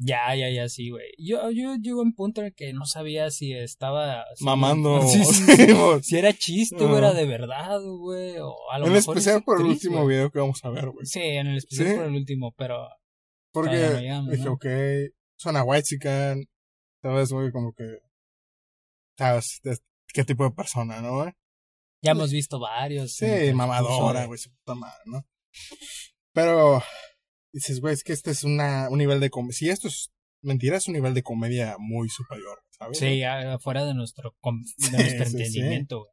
[0.00, 1.08] Ya, ya, ya, sí, güey.
[1.18, 4.24] Yo, yo llego a un punto en el que no sabía si estaba...
[4.36, 5.00] si- Mamando.
[5.00, 6.02] Güey.
[6.02, 8.36] Si era chiste o era de verdad, güey.
[8.38, 10.88] O a lo En mejor especial es por el último video que vamos a ver,
[10.90, 11.04] güey.
[11.04, 11.94] Sí, en el especial ¿Sí?
[11.96, 12.88] por el último, pero...
[13.52, 14.52] Porque Todavía no llegamos, dije, ¿no?
[14.52, 14.66] ok,
[15.36, 16.44] suena white chican,
[17.02, 17.50] ¿sabes, güey?
[17.50, 17.84] Como que,
[19.16, 19.58] ¿sabes?
[19.64, 19.78] de
[20.12, 21.32] ¿Qué tipo de persona, no, güey?
[22.02, 23.14] Ya hemos visto varios.
[23.14, 25.26] Sí, el mamadora, güey, su puta madre, ¿no?
[26.32, 26.82] Pero,
[27.52, 29.52] dices, güey, es que este es una, un nivel de comedia.
[29.56, 30.10] Si esto es
[30.42, 32.98] mentira, es un nivel de comedia muy superior, ¿sabes?
[32.98, 35.36] Sí, a- afuera de nuestro, com- de Sí, nuestro sí, sí.
[35.36, 36.12] entendimiento, güey.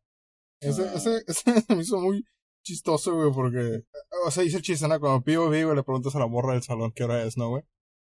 [0.61, 1.43] Ese, ese, ese
[1.75, 2.23] me hizo muy
[2.63, 3.83] chistoso, güey, porque,
[4.25, 4.99] o sea, hice el chiste, ¿no?
[4.99, 7.63] Cuando pido, digo, le preguntas a la morra del salón qué hora es, ¿no, güey?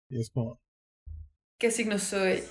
[0.09, 0.59] Y es como,
[1.59, 2.43] ¿Qué signo soy?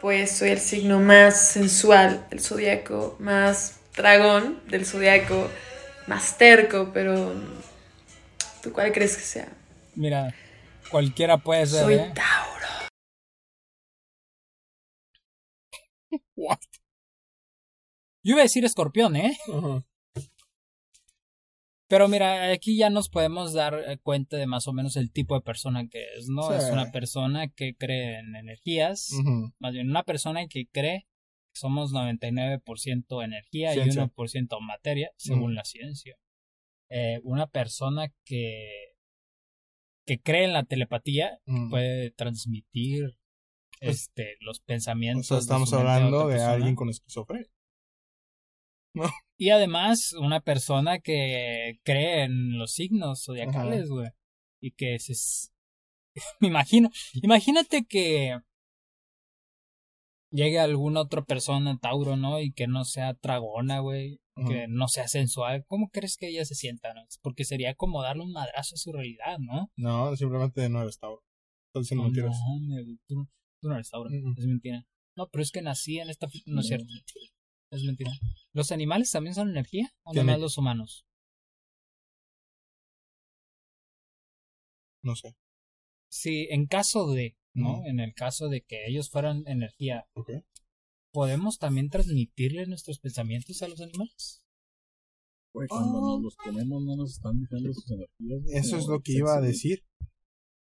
[0.00, 5.48] Pues soy el signo más sensual del zodiaco, más dragón del zodiaco,
[6.06, 7.32] más terco, pero.
[8.62, 9.48] ¿Tú cuál crees que sea?
[9.96, 10.34] Mira,
[10.90, 12.12] cualquiera puede ser, Soy ¿eh?
[12.14, 12.66] Tauro.
[16.36, 16.58] ¿what?
[18.24, 19.36] Yo iba a decir escorpión, ¿eh?
[21.88, 25.34] Pero mira, aquí ya nos podemos dar eh, cuenta de más o menos el tipo
[25.34, 26.48] de persona que es, ¿no?
[26.48, 26.54] Sí.
[26.56, 29.10] Es una persona que cree en energías,
[29.58, 31.06] más bien una persona que cree
[31.52, 34.02] que somos 99% energía Ciencia.
[34.02, 36.16] y 1% materia, según la ciencia.
[36.90, 38.93] Eh, una persona que,
[40.06, 41.70] que cree en la telepatía Mm.
[41.70, 43.16] puede transmitir
[43.80, 45.26] Pues, este los O pensamientos.
[45.26, 47.48] sea, de estamos hablando de alguien con esquizofrenia.
[49.36, 54.08] Y además, una persona que cree en los signos zodiacales, güey.
[54.60, 55.14] Y que se...
[56.40, 56.90] Me imagino.
[57.14, 58.38] Imagínate que
[60.30, 62.40] llegue alguna otra persona, Tauro, ¿no?
[62.40, 64.20] Y que no sea tragona, güey.
[64.36, 65.64] Que no sea sensual.
[65.68, 67.02] ¿Cómo crees que ella se sienta, no?
[67.22, 69.70] Porque sería como darle un madrazo a su realidad, ¿no?
[69.76, 71.22] No, simplemente no eres Tauro.
[71.68, 72.36] Estás diciendo No, mentiras.
[72.68, 73.28] güey, tú,
[73.60, 74.10] tú no eres Tauro.
[74.10, 74.34] Mm.
[74.36, 74.86] Es mentira.
[75.16, 76.26] No, pero es que nací en esta...
[76.46, 76.86] No es cierto.
[77.70, 78.10] Es mentira.
[78.52, 79.92] ¿Los animales también son energía?
[80.02, 81.06] ¿O nomás los humanos?
[85.02, 85.36] No sé.
[86.08, 87.84] Sí, en caso de, ¿no?
[87.86, 90.30] En el caso de que ellos fueran energía, Ok.
[91.14, 94.42] ¿Podemos también transmitirle nuestros pensamientos a los animales?
[95.54, 96.14] Güey, cuando Oh.
[96.16, 98.42] nos los comemos no nos están diciendo sus energías.
[98.64, 99.84] Eso es lo que iba a decir.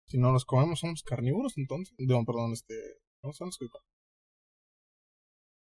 [0.09, 1.95] Si no los comemos, somos carnívoros, entonces.
[1.99, 2.75] No, perdón, este.
[3.21, 3.87] ¿Cómo son los que comen?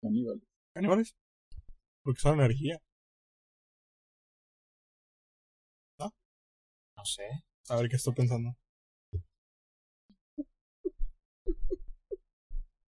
[0.02, 0.40] caníbal.
[0.74, 1.16] Caníbales.
[2.04, 2.78] Porque son energía.
[5.98, 7.22] No sé.
[7.70, 8.54] A ver qué estoy pensando.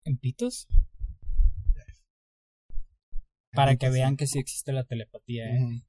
[0.04, 0.68] ¿En pitos?
[3.54, 5.84] Para que vean que sí existe la telepatía, ¿eh?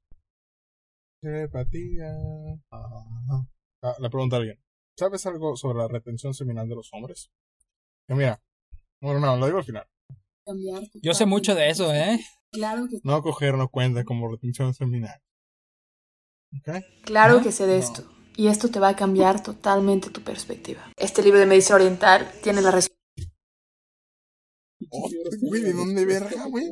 [1.21, 2.11] Telepatía.
[2.71, 4.59] Ah, le pregunta a alguien.
[4.97, 7.29] ¿Sabes algo sobre la retención seminal de los hombres?
[8.07, 8.41] Que mira,
[9.01, 9.87] bueno, no, lo digo al final.
[10.45, 12.19] Cambiar Yo sé mucho de eso, ¿eh?
[12.51, 15.19] Claro que No coger no cuenta como retención seminal.
[16.57, 16.83] ¿Ok?
[17.05, 17.43] Claro ¿No?
[17.43, 17.79] que sé de No.
[17.79, 18.03] esto.
[18.35, 20.91] Y esto te va a cambiar totalmente tu perspectiva.
[20.97, 22.97] Este libro de medicina oriental tiene la respuesta.
[24.89, 25.09] Oh,
[25.41, 26.65] güey, ¿de dónde verga, güey?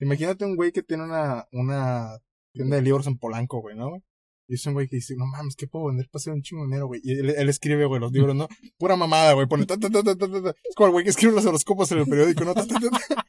[0.00, 2.18] Imagínate un güey que tiene una, una
[2.52, 4.02] tienda de libros en Polanco, güey, ¿no?
[4.46, 6.62] Y es un güey que dice, no mames, ¿qué puedo vender para hacer un chingo
[6.62, 7.00] de dinero, güey?
[7.04, 8.48] Y él, él escribe, güey, los libros, ¿no?
[8.78, 10.54] Pura mamada, güey, pone ta, ta, ta, ta, ta, ta.
[10.64, 12.54] Es como el güey que escribe los horoscopos en el periódico, ¿no?
[12.54, 13.26] Ta, ta, ta, ta.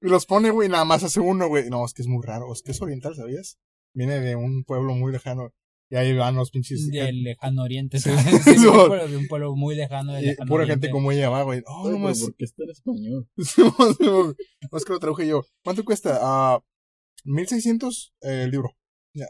[0.00, 1.70] Y los pone, güey, nada más hace uno, güey.
[1.70, 3.56] No, es que es muy raro, es que es oriental, ¿sabías?
[3.94, 5.52] Viene de un pueblo muy lejano.
[5.92, 6.88] Y ahí van los pinches...
[6.90, 8.00] Del lejano oriente.
[8.00, 8.08] Sí.
[8.08, 8.24] ¿sabes?
[8.44, 10.86] Sí, de, un pueblo, de un pueblo muy lejano del y lejano pura oriente.
[10.86, 11.62] gente como ella va, güey.
[11.66, 12.18] Oh, no más.
[12.18, 13.28] ¿Por qué está en español?
[13.36, 15.44] no es que lo traduje yo.
[15.62, 16.18] ¿Cuánto cuesta?
[16.22, 16.64] Ah,
[17.24, 18.74] 1600 eh, el libro.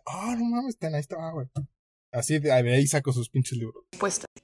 [0.07, 1.49] Ah, no mames, ten, ahí está, güey.
[2.13, 3.85] Así de, ahí saco sus pinches libros.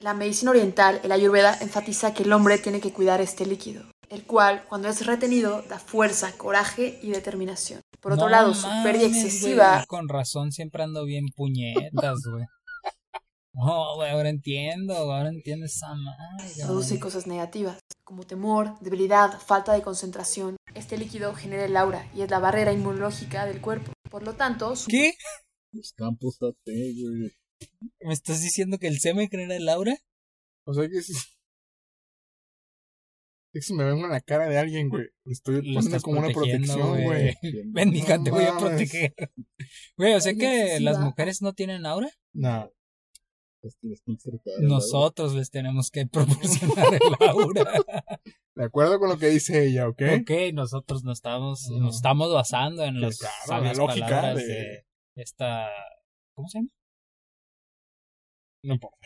[0.00, 4.24] La medicina oriental, el ayurveda, enfatiza que el hombre tiene que cuidar este líquido, el
[4.24, 7.82] cual, cuando es retenido, da fuerza, coraje y determinación.
[8.00, 12.44] Por otro No lado, su pérdida excesiva güey, Con razón, siempre ando bien puñetas, güey.
[13.60, 16.48] Oh, güey, ahora entiendo, ahora entiendo esa madre.
[16.64, 20.56] produce cosas negativas, como temor, debilidad, falta de concentración.
[20.74, 23.90] Este líquido genera el aura y es la barrera inmunológica del cuerpo.
[24.08, 25.14] Por lo tanto, su ¿Qué?
[25.72, 27.32] Los campos AT, güey.
[28.00, 29.96] ¿Me estás diciendo que el semen genera el aura?
[30.64, 31.12] O sea que si.
[31.12, 31.28] Es
[33.52, 35.06] que si me vengo en la cara de alguien, güey.
[35.24, 37.34] Estoy estás como una protección, güey.
[37.66, 39.14] Ven, hija, te voy a proteger.
[39.96, 42.10] Güey, o sea que las mujeres no tienen aura.
[42.32, 42.70] No.
[44.60, 47.72] Nosotros les tenemos que proporcionar el aura.
[48.54, 50.02] De acuerdo con lo que dice ella, ¿ok?
[50.22, 51.78] Ok, nosotros nos estamos, No.
[51.78, 54.86] nos estamos basando en las la lógica palabras de- de...
[55.14, 55.68] esta...
[56.34, 56.68] ¿Cómo se llama?
[58.64, 58.98] No importa.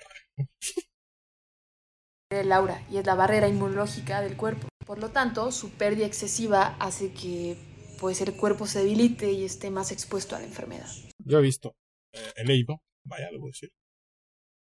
[2.30, 4.68] genera el aura y es la barrera inmunológica del cuerpo.
[4.86, 7.56] Por lo tanto, su pérdida excesiva hace que
[8.00, 10.88] pues, el cuerpo se debilite y esté más expuesto a la enfermedad.
[11.18, 11.76] Yo he visto,
[12.12, 13.70] eh, he leído, vaya, debo decir,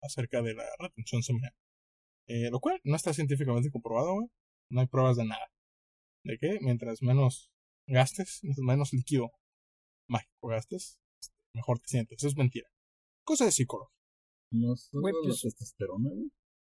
[0.02, 1.54] acerca de la retención seminal.
[2.28, 4.28] Eh, lo cual no está científicamente comprobado, güey.
[4.72, 5.48] No hay pruebas de nada.
[6.24, 6.60] ¿De qué?
[6.62, 7.52] Mientras menos
[7.88, 9.32] gastes, mientras menos líquido
[10.08, 11.00] mágico gastes,
[11.56, 12.18] mejor te sientes.
[12.20, 12.70] Eso es mentira.
[13.24, 13.92] Cosa de psicólogo.
[14.52, 16.32] No solo Güey, la pues- testosterona, güey.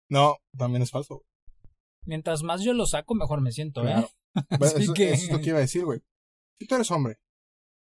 [0.09, 1.15] No, también es falso.
[1.15, 1.27] güey.
[2.05, 3.85] Mientras más yo lo saco, mejor me siento, ¿eh?
[3.93, 4.09] Claro.
[4.59, 5.99] Bueno, Así eso, que- eso es lo que iba a decir, güey.
[6.59, 7.17] Si tú eres hombre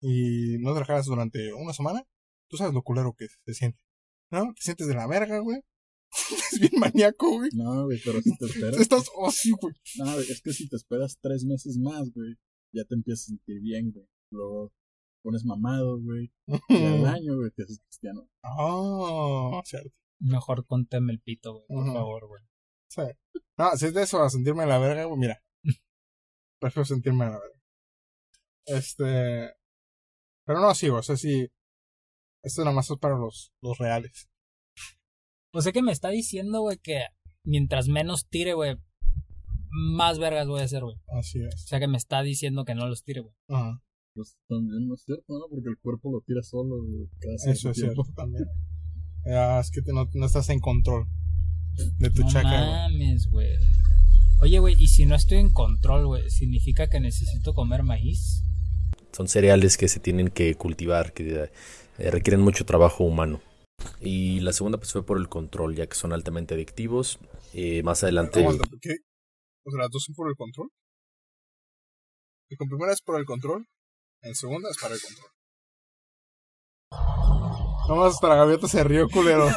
[0.00, 2.04] y no trabajas durante una semana,
[2.50, 3.78] tú sabes lo culero que se siente.
[4.30, 4.52] ¿No?
[4.54, 5.60] Te sientes de la verga, güey.
[6.52, 7.50] es bien maníaco, güey.
[7.54, 8.80] No, güey, pero si te esperas.
[8.80, 9.74] Estás así, güey.
[9.98, 12.34] No, güey, es que si te esperas tres meses más, güey,
[12.72, 14.06] ya te empiezas a sentir bien, güey.
[14.30, 14.72] Luego
[15.24, 16.30] pones mamado, güey.
[16.68, 18.28] Y al año, güey, te haces cristiano.
[18.42, 19.90] Ah, cierto.
[20.20, 22.42] Mejor conteme el pito, güey, por favor, güey.
[22.88, 23.02] Sí.
[23.58, 25.42] No, si es de eso a sentirme la verga, güey, mira.
[26.60, 27.60] Prefiero sentirme la verga.
[28.66, 29.54] Este.
[30.46, 31.48] Pero no, sí, güey, o sea, sí.
[32.42, 34.28] Esto nada más es para los, los reales.
[35.54, 37.06] O sea que me está diciendo, güey, que
[37.44, 38.76] mientras menos tire, güey,
[39.70, 40.96] más vergas voy a hacer, güey.
[41.18, 41.64] Así O es.
[41.66, 43.34] sea que me está diciendo que no los tire, güey.
[43.48, 43.82] Ajá.
[44.14, 45.46] Pues también no es cierto, ¿no?
[45.50, 46.76] Porque el cuerpo lo tira solo,
[47.20, 48.04] cada Eso es tiempo.
[48.04, 48.44] cierto también.
[49.26, 51.06] Ya, es que te- no, no estás en control
[51.98, 52.70] de tu No chakra, güey.
[52.70, 53.48] mames, güey.
[54.40, 58.44] Oye, güey, y si no estoy en control, güey, ¿significa que necesito comer maíz?
[59.12, 61.48] Son cereales que se tienen que cultivar, que
[61.98, 63.40] eh, requieren mucho trabajo humano.
[64.00, 67.18] Y la segunda pues fue por el control, ya que son altamente adictivos.
[67.52, 68.40] Eh, más adelante...
[68.40, 68.90] Aguanta, ¿por ¿qué?
[69.64, 70.68] O sea, las dos son por el control.
[72.50, 73.66] Y con primera es por el control,
[74.24, 75.30] en segunda es para el control.
[77.88, 79.48] Nomás hasta la gaviota se rió, culero.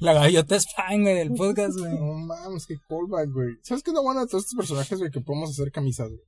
[0.00, 1.92] La gaviota es fan, güey, del podcast, güey.
[1.92, 3.54] No mames, qué callback, güey.
[3.62, 5.10] ¿Sabes qué es lo bueno de todos estos personajes, güey?
[5.12, 6.20] Que podemos hacer camisas, güey.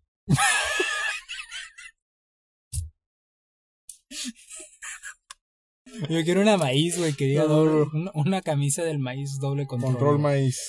[6.09, 8.01] Yo quiero una maíz, güey, que diga No, doble, no.
[8.01, 9.93] una, una camisa del maíz doble control.
[9.93, 10.61] Control maíz.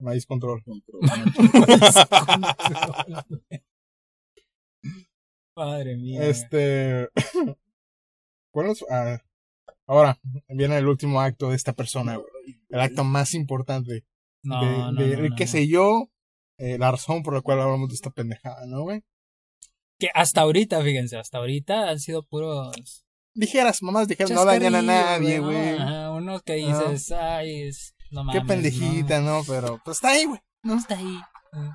[0.00, 0.62] Maíz control.
[0.64, 1.00] Control,
[5.56, 6.24] Madre mía.
[6.24, 7.08] Este.
[8.52, 8.84] ¿Cuál es?
[8.90, 9.18] ah,
[9.86, 12.60] ahora viene el último acto de esta persona, güey.
[12.68, 14.04] El acto más importante.
[14.44, 15.50] No, de, no, de- no, no, qué no.
[15.50, 16.08] sé yo.
[16.58, 19.02] eh, la razón por la cual hablamos de esta pendejada, ¿no, güey?
[19.98, 23.04] Que hasta ahorita, fíjense, hasta ahorita han sido puros.
[23.34, 25.76] Dijeras, mamás dijeras, no dañan a nadie, güey.
[25.78, 25.82] ¿no?
[25.84, 27.94] Ajá, Uno que dices, ay, es.
[28.10, 29.42] No Qué pendejita, ¿no?
[29.46, 30.40] Pero, pues está ahí, güey.
[30.62, 31.20] No, está ahí.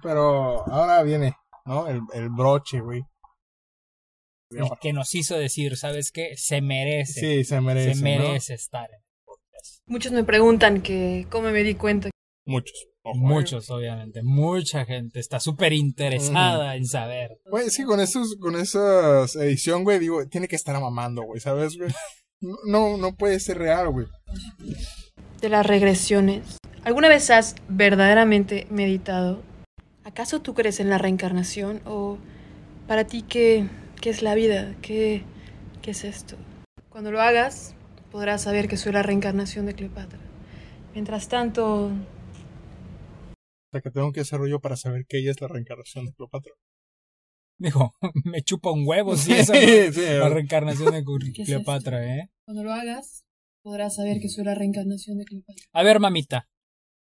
[0.02, 1.88] Pero ahora viene, ¿no?
[1.88, 3.04] El, el broche, güey.
[4.52, 6.36] el que nos hizo decir, ¿sabes qué?
[6.38, 7.20] Se merece.
[7.20, 7.96] Sí, se merece.
[7.96, 8.04] se ¿no?
[8.04, 8.90] merece estar.
[8.90, 9.82] en el podcast.
[9.86, 12.10] Muchos me preguntan que cómo me di cuenta.
[12.46, 12.88] Muchos.
[13.06, 13.22] Ojo, eh.
[13.22, 14.24] Muchos, obviamente.
[14.24, 17.40] Mucha gente está súper interesada en saber.
[17.46, 21.78] Güey, sí, con esos, con esas edición, güey, digo, tiene que estar mamando, güey, ¿sabes,
[21.78, 21.92] güey?
[22.66, 24.06] No, no puede ser real, güey.
[25.44, 26.58] De las regresiones.
[26.86, 29.44] ¿Alguna vez has verdaderamente meditado?
[30.06, 32.18] ¿Acaso tú crees en la reencarnación o
[32.88, 33.68] para ti qué,
[34.02, 34.74] qué es la vida?
[34.82, 35.24] ¿Qué,
[35.82, 36.38] ¿Qué es esto?
[36.90, 37.76] Cuando lo hagas,
[38.10, 40.20] podrás saber que soy la reencarnación de Cleopatra.
[40.94, 41.92] Mientras tanto, O
[43.74, 46.54] sea, que tengo que hacer rollo para saber que ella es la reencarnación de Cleopatra.
[47.60, 51.04] Digo, me chupa un huevo si Sí, sí, la reencarnación de
[51.34, 52.30] ¿Qué es Cleopatra, ¿eh?
[52.46, 53.23] cuando lo hagas,
[53.64, 55.66] podrás saber que soy la reencarnación de Cleopatra.
[55.72, 56.50] A ver, mamita.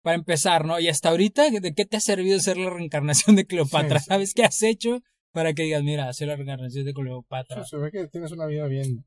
[0.02, 0.80] Para empezar, ¿no?
[0.80, 4.00] Y hasta ahorita, ¿de qué te ha servido ser la reencarnación de Cleopatra?
[4.00, 4.10] Sí, sí.
[4.10, 7.64] ¿Sabes qué has hecho para que digas, mira, soy la reencarnación de Cleopatra?
[7.66, 9.06] Se ve que tienes una vida bien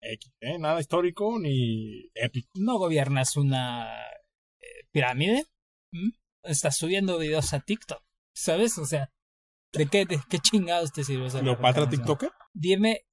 [0.00, 0.58] X, ¿eh?
[0.58, 2.50] Nada histórico ni épico.
[2.54, 3.98] No gobiernas una
[4.60, 5.44] eh, pirámide.
[6.42, 8.02] Estás subiendo videos a TikTok.
[8.34, 8.76] ¿Sabes?
[8.78, 9.10] O sea,
[9.72, 11.88] ¿de qué, de qué chingados te sirve ¿Cleopatra?
[11.88, 12.30] TikToker?
[12.52, 13.06] Dime,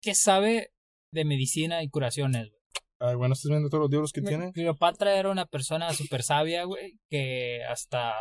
[0.00, 0.72] ¿qué sabe
[1.10, 2.48] de medicina y curaciones?
[2.50, 2.60] güey?
[3.00, 4.52] Ay, bueno, estás viendo todos los libros que tiene.
[4.52, 8.14] Cleopatra era una persona súper sabia, güey, que hasta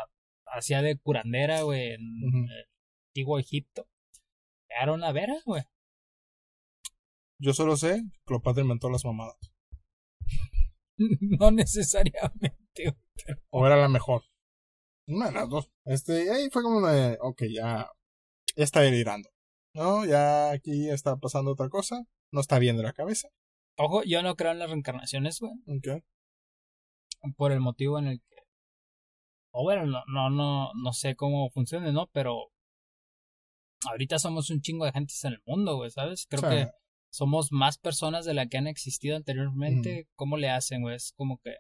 [0.45, 2.01] hacía de curandera, güey, en
[2.49, 2.65] el
[3.09, 3.87] antiguo Egipto.
[4.69, 5.63] Era una vera, güey.
[7.39, 9.37] Yo solo sé, Cleopatra inventó las mamadas.
[11.39, 12.51] no necesariamente.
[12.75, 12.95] güey.
[13.49, 14.23] O era la mejor.
[15.07, 15.71] Una de las dos.
[15.85, 17.89] Este, ahí fue como de, ok, ya,
[18.55, 19.29] ya está delirando.
[19.73, 22.05] No, ya aquí está pasando otra cosa.
[22.31, 23.29] No está bien de la cabeza.
[23.77, 26.03] Ojo, yo no creo en las reencarnaciones, güey, Ok.
[27.35, 28.35] por el motivo en el que...
[29.51, 32.07] O bueno, no, no, no, no sé cómo funciona, ¿no?
[32.11, 32.51] Pero
[33.89, 36.25] ahorita somos un chingo de gentes en el mundo, güey, ¿sabes?
[36.29, 36.67] Creo que
[37.11, 40.07] somos más personas de la que han existido anteriormente.
[40.15, 40.95] ¿Cómo le hacen, güey?
[40.95, 41.51] Es como que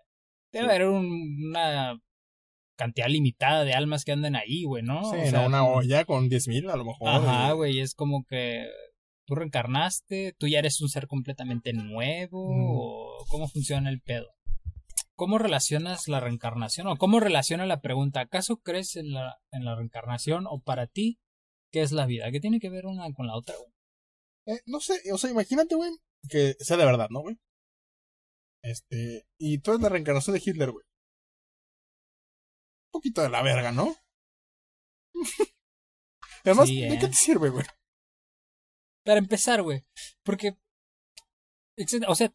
[0.51, 0.69] debe Sí.
[0.69, 1.99] haber un- una
[2.77, 5.03] cantidad limitada de almas que andan ahí, güey, ¿no?
[5.11, 7.09] Sí, O sea, una olla con 10.000 a lo mejor.
[7.09, 8.67] Ajá, y- güey, es como que
[9.27, 12.69] tú reencarnaste, tú ya eres un ser completamente nuevo, Mm.
[12.71, 14.33] o cómo funciona el pedo.
[15.15, 16.87] ¿Cómo relacionas la reencarnación?
[16.87, 18.21] ¿O cómo relaciona la pregunta?
[18.21, 20.45] ¿Acaso crees en la, en la reencarnación?
[20.47, 21.19] ¿O para ti
[21.71, 22.31] qué es la vida?
[22.31, 23.55] ¿Qué tiene que ver una con la otra?
[24.45, 25.91] Eh, no sé, o sea, imagínate, güey,
[26.29, 27.37] que sea de verdad, ¿no, güey?
[28.63, 30.85] Este, y tú eres la reencarnación de Hitler, güey.
[32.87, 33.93] Un poquito de la verga, ¿no?
[36.45, 36.97] Además, Sí, ¿de eh.
[36.99, 37.65] qué te sirve, güey?
[39.07, 39.85] Para empezar, güey.
[40.21, 40.57] Porque.
[42.09, 42.33] O sea.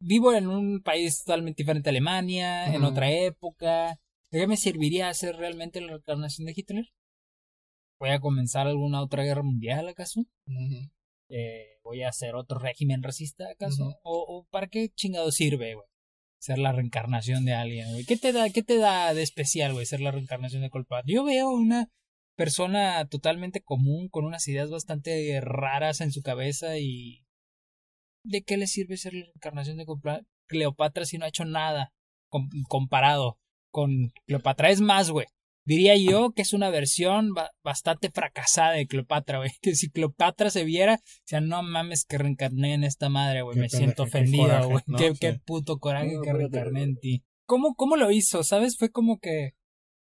[0.00, 3.98] Vivo en un país totalmente diferente a Alemania, en otra época.
[4.30, 6.84] ¿De qué me serviría hacer realmente la reencarnación de Hitler?
[7.98, 10.24] ¿Voy a comenzar alguna otra guerra mundial, acaso?
[11.30, 13.98] Eh, ¿Voy a hacer otro régimen racista, acaso?
[14.02, 15.86] ¿O, o para qué chingado sirve, güey?
[16.38, 18.04] Ser la reencarnación de alguien, güey.
[18.04, 21.06] ¿Qué te da, qué te da de especial, güey, ser la reencarnación de Colpat?
[21.06, 21.88] Yo veo una
[22.38, 27.24] persona totalmente común, con unas ideas bastante raras en su cabeza y...
[28.24, 29.86] ¿De qué le sirve ser la reencarnación de
[30.46, 31.92] Cleopatra si no ha hecho nada
[32.30, 33.38] com- comparado
[33.72, 33.90] con
[34.26, 34.70] Cleopatra?
[34.70, 35.26] Es más, güey.
[35.64, 39.50] Diría yo que es una versión ba- bastante fracasada de Cleopatra, güey.
[39.60, 43.58] Que si Cleopatra se viera, o sea, no mames que reencarné en esta madre, güey.
[43.58, 44.82] Me siento ofendido, güey.
[44.86, 44.96] ¿no?
[44.98, 45.18] Qué, Sí.
[45.20, 47.24] qué puto coraje No, que reencarné en ti.
[47.46, 48.44] ¿Cómo, ¿Cómo lo hizo?
[48.44, 48.76] ¿Sabes?
[48.78, 49.52] Fue como que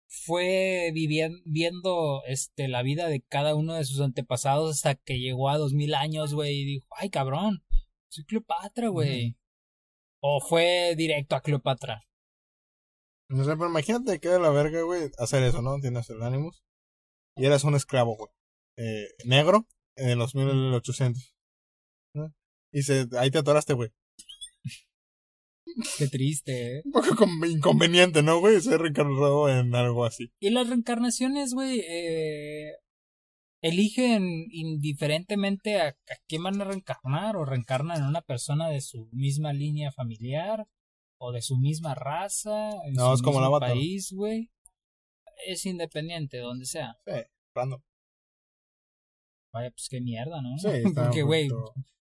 [0.09, 5.49] fue vivien- viendo este, la vida de cada uno de sus antepasados hasta que llegó
[5.51, 7.65] a dos mil años, güey, y dijo, ay, cabrón,
[8.09, 9.37] soy Cleopatra, güey.
[10.21, 12.03] O fue directo a Cleopatra.
[13.29, 15.79] No sé, pero imagínate que de la verga, güey, hacer eso, ¿no?
[15.81, 16.63] Tienes el ánimos.
[17.37, 18.31] Y eras un esclavo, güey.
[18.79, 19.67] Eh, negro
[19.97, 21.35] en los 1800.
[22.15, 22.33] ¿no?
[22.73, 23.91] Y se, ahí te atoraste, güey.
[25.99, 26.83] Qué triste, ¿eh?
[26.85, 28.61] Un poco inconveniente, ¿no, güey?
[28.61, 30.31] Ser reencarnado en algo así.
[30.41, 32.73] Y las reencarnaciones, güey, eh,
[33.63, 39.09] eligen indiferentemente a, a quién van a reencarnar o reencarnan en una persona de su
[39.13, 40.67] misma línea familiar
[41.19, 43.71] o de su misma raza, en No, su es como mismo Avatar.
[43.75, 44.51] país, güey.
[45.47, 46.97] Es independiente, donde sea.
[47.07, 47.13] Sí,
[47.55, 47.81] random.
[49.53, 50.57] Vaya, pues qué mierda, ¿no?
[50.59, 51.49] Sí, Porque, güey,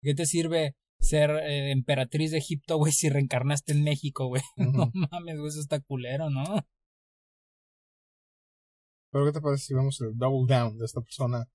[0.02, 4.42] ¿qué te sirve ser eh, emperatriz de Egipto, güey, si reencarnaste en México, güey?
[4.56, 6.44] No mames, güey, eso está culero, ¿no?
[9.10, 11.46] Pero ¿qué te parece si vemos el double down de esta persona?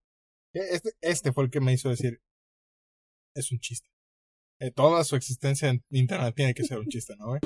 [0.54, 2.22] Eh, Este, este fue el que me hizo decir,
[3.36, 3.90] es un chiste.
[4.60, 7.40] Eh, toda su existencia en internet tiene que ser un chiste, ¿no, güey?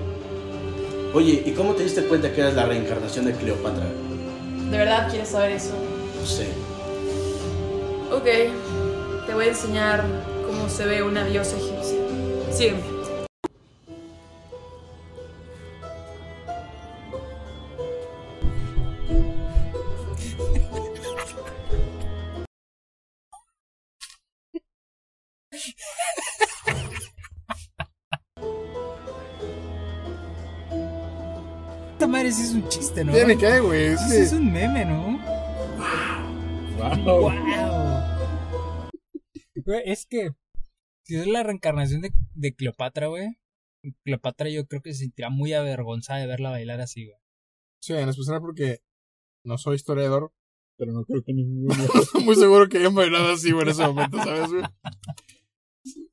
[1.14, 3.86] Oye, ¿y cómo te diste cuenta que eras la reencarnación de Cleopatra?
[3.86, 5.76] ¿De verdad quieres saber eso?
[6.16, 6.48] No sé.
[8.12, 11.98] Ok, te voy a enseñar cómo se ve una diosa egipcia.
[12.52, 12.82] Sígueme.
[31.94, 33.14] Esta madre sí es un chiste, ¿no?
[33.14, 33.86] Tiene que, güey.
[33.86, 35.18] es Sí, es un meme, ¿no?
[36.78, 37.04] Wow.
[37.06, 37.32] ¡Wow!
[39.64, 40.32] Güey, es que
[41.12, 43.38] si es la reencarnación de, de Cleopatra, güey.
[44.06, 47.18] Cleopatra yo creo que se sentirá muy avergonzada de verla bailar así, güey.
[47.82, 48.80] Sí, en especial porque
[49.44, 50.32] no soy historiador.
[50.78, 51.76] Pero no creo que ninguno.
[52.26, 54.64] Muy seguro que hayan bailado así, güey, en ese momento, ¿sabes, güey?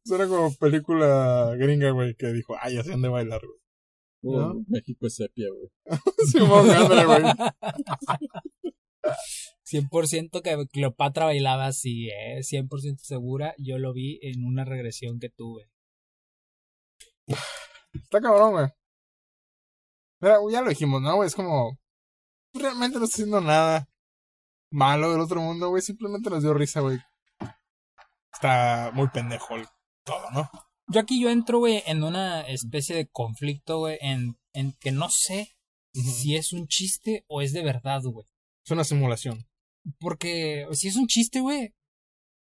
[0.05, 4.37] Suena como película gringa, güey, que dijo, ay, así han de bailar, güey.
[4.37, 4.65] ¿No?
[4.67, 5.71] México es sepia, güey.
[6.33, 7.23] Sí, güey.
[9.71, 12.41] 100% que Cleopatra bailaba así, ¿eh?
[12.41, 13.55] 100% segura.
[13.59, 15.71] Yo lo vi en una regresión que tuve.
[17.93, 18.67] Está cabrón, güey.
[20.21, 21.27] Pero ya lo dijimos, ¿no, güey?
[21.27, 21.79] Es como.
[22.55, 23.89] Realmente no está haciendo nada
[24.71, 25.83] malo del otro mundo, güey.
[25.83, 26.99] Simplemente nos dio risa, güey.
[28.33, 29.67] Está muy pendejo el
[30.05, 30.51] todo, ¿no?
[30.91, 35.11] Yo aquí yo entro, güey, en una especie de conflicto, güey, en, en que no
[35.11, 35.55] sé
[35.93, 38.27] si es un chiste o es de verdad, güey.
[38.65, 39.47] Es una simulación.
[39.99, 41.73] Porque si es un chiste, güey,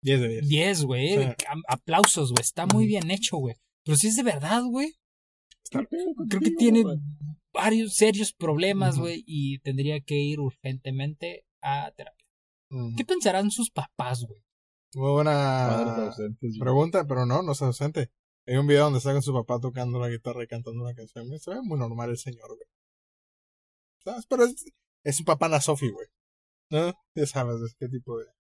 [0.03, 0.49] 10 de 10.
[0.49, 1.35] 10, güey.
[1.68, 2.43] Aplausos, güey.
[2.43, 3.57] Está muy bien hecho, güey.
[3.85, 4.95] Pero si es de verdad, güey,
[5.64, 6.85] Está bien creo que tiene
[7.53, 12.27] varios serios problemas, güey, y tendría que ir urgentemente a terapia.
[12.97, 14.45] ¿Qué pensarán sus papás, güey?
[14.95, 18.11] Muy buena ausentes, pregunta, pero no, no es ausente.
[18.47, 21.27] Hay un video donde está con su papá tocando la guitarra y cantando una canción.
[21.41, 22.68] Se ve muy normal el señor, güey.
[24.05, 24.27] ¿Sabes?
[24.27, 24.64] Pero es,
[25.03, 26.07] es su papá na Sofi, güey.
[26.71, 26.93] ¿No?
[27.14, 28.33] Ya sabes de qué tipo de, de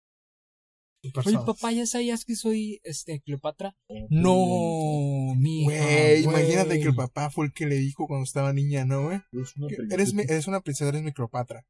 [1.04, 1.44] Oye, personas.
[1.44, 3.76] papá, ¿ya sabías que soy, este, Cleopatra?
[3.88, 8.52] Oh, No, mi Güey, imagínate que el papá fue el que le dijo cuando estaba
[8.52, 9.20] niña, ¿no, güey?
[9.32, 9.94] Es una Que princesa.
[9.94, 11.64] Eres, mi- eres una princesa, eres mi Cleopatra.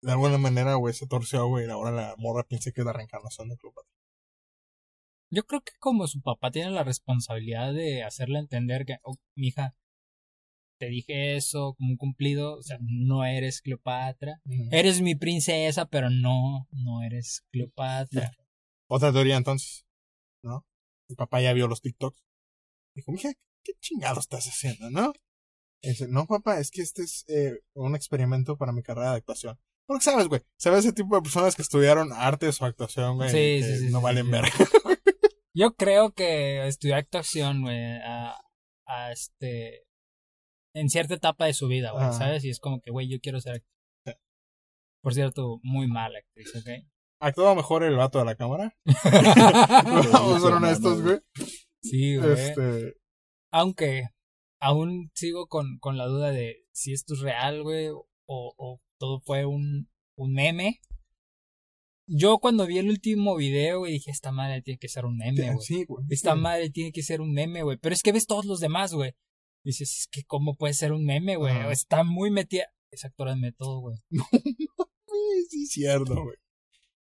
[0.00, 1.66] De alguna manera, güey, se torció, güey.
[1.66, 3.90] y Ahora la morra piensa que es la reencarnación de Cleopatra.
[5.30, 9.74] Yo creo que como su papá tiene la responsabilidad de hacerle entender que, oh, mija,
[10.78, 14.40] te dije eso como un cumplido, o sea, no eres Cleopatra.
[14.70, 18.32] Eres mi princesa, pero no, no eres Cleopatra.
[18.88, 19.84] Otra teoría, entonces.
[20.42, 20.64] ¿No?
[21.08, 22.22] El papá ya vio los TikToks.
[22.94, 23.32] Dijo, mija,
[23.64, 25.12] ¿qué chingado estás haciendo, no?
[25.82, 29.58] Dice, no, papá, es que este es eh, un experimento para mi carrera de actuación.
[29.86, 33.62] Porque sabes, güey, sabes ese tipo de personas que estudiaron artes o actuación, güey, Sí,
[33.62, 34.52] sí, no valen verga.
[35.54, 38.38] Yo creo que estudiar actuación, güey, a,
[38.86, 39.87] a este.
[40.74, 42.12] En cierta etapa de su vida, güey.
[42.12, 42.44] ¿sabes?
[42.44, 44.18] Y es como que, güey, yo quiero ser actriz.
[45.02, 46.84] Por cierto, muy mala actriz, ¿ok?
[47.20, 48.76] Actuaba mejor el vato de la cámara.
[48.84, 48.92] Sí,
[50.12, 51.18] Vamos a ser honestos, güey.
[51.82, 52.32] sí, güey.
[52.32, 52.94] Este,
[53.52, 54.08] Aunque
[54.60, 58.04] aún sigo con, con la duda de si esto es real, güey, o,
[58.56, 60.80] o todo fue un, un meme.
[62.10, 65.52] Yo cuando vi el último video, güey, dije, esta madre tiene que ser un meme,
[65.52, 65.58] güey.
[65.60, 66.04] sí, güey.
[66.08, 66.40] Esta sí.
[66.40, 67.76] madre tiene que ser un meme, güey.
[67.76, 69.12] Pero es que ves todos los demás, güey.
[69.64, 71.54] Dices, es que cómo puede ser un meme, güey.
[71.70, 72.64] Está muy metida.
[72.90, 73.96] Es actora de método, güey.
[75.10, 76.36] Sí, sí, cierto, güey.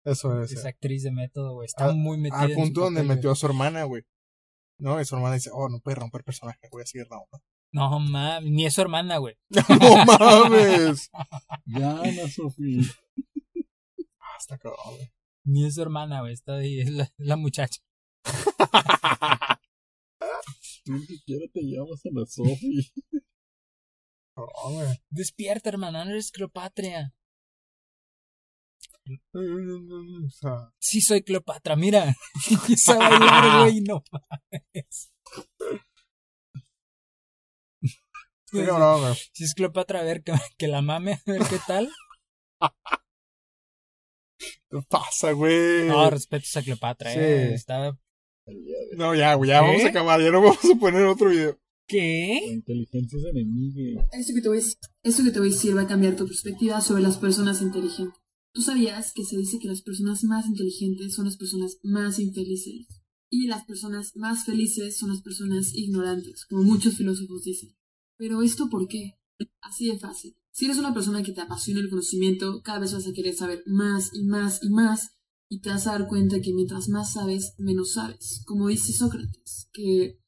[0.05, 0.51] Eso es.
[0.51, 0.69] Es eh.
[0.69, 1.65] actriz de método, güey.
[1.65, 2.39] Está Al- muy metida.
[2.41, 4.03] Al en su punto donde papel, metió a su hermana, güey.
[4.79, 7.43] No, y su hermana dice, oh, no puede romper personaje, voy a seguir la onda.
[7.73, 9.35] No mames, ni es su hermana, güey.
[9.49, 11.09] ¡No mames!
[11.65, 12.83] Ya, Ana Sofía.
[14.21, 15.11] Ah, está cabrón, güey.
[15.43, 16.33] Ni es su hermana, güey.
[16.33, 17.81] Está ahí, es la, la muchacha.
[20.87, 22.23] Tú ni siquiera te llamas Ana
[24.71, 25.01] güey.
[25.09, 27.13] Despierta, hermano, no eres Cleopatra.
[30.79, 32.15] Sí, soy Cleopatra, mira.
[32.49, 35.11] Empieza a bailar, güey, no mames.
[38.53, 39.15] cabrón, güey.
[39.33, 41.91] Si es Cleopatra, a ver que, que la mame, a ver qué tal.
[44.39, 45.87] ¿Qué pasa, güey?
[45.89, 47.57] No, respeto a Cleopatra, eh.
[48.95, 49.85] No, ya, ya vamos ¿Eh?
[49.85, 51.51] a acabar, ya no vamos a poner otro video.
[51.51, 52.41] La ¿Qué?
[52.51, 54.07] inteligencia es enemiga.
[54.11, 56.25] Esto que, te voy a, esto que te voy a decir va a cambiar tu
[56.27, 58.19] perspectiva sobre las personas inteligentes.
[58.53, 62.87] ¿Tú sabías que se dice que las personas más inteligentes son las personas más infelices?
[63.29, 67.75] Y las personas más felices son las personas ignorantes, como muchos filósofos dicen.
[68.17, 69.13] Pero ¿esto por qué?
[69.61, 70.35] Así de fácil.
[70.51, 73.63] Si eres una persona que te apasiona el conocimiento, cada vez vas a querer saber
[73.67, 75.11] más y más y más,
[75.49, 78.43] y te vas a dar cuenta que mientras más sabes, menos sabes.
[78.45, 80.19] Como dice Sócrates, que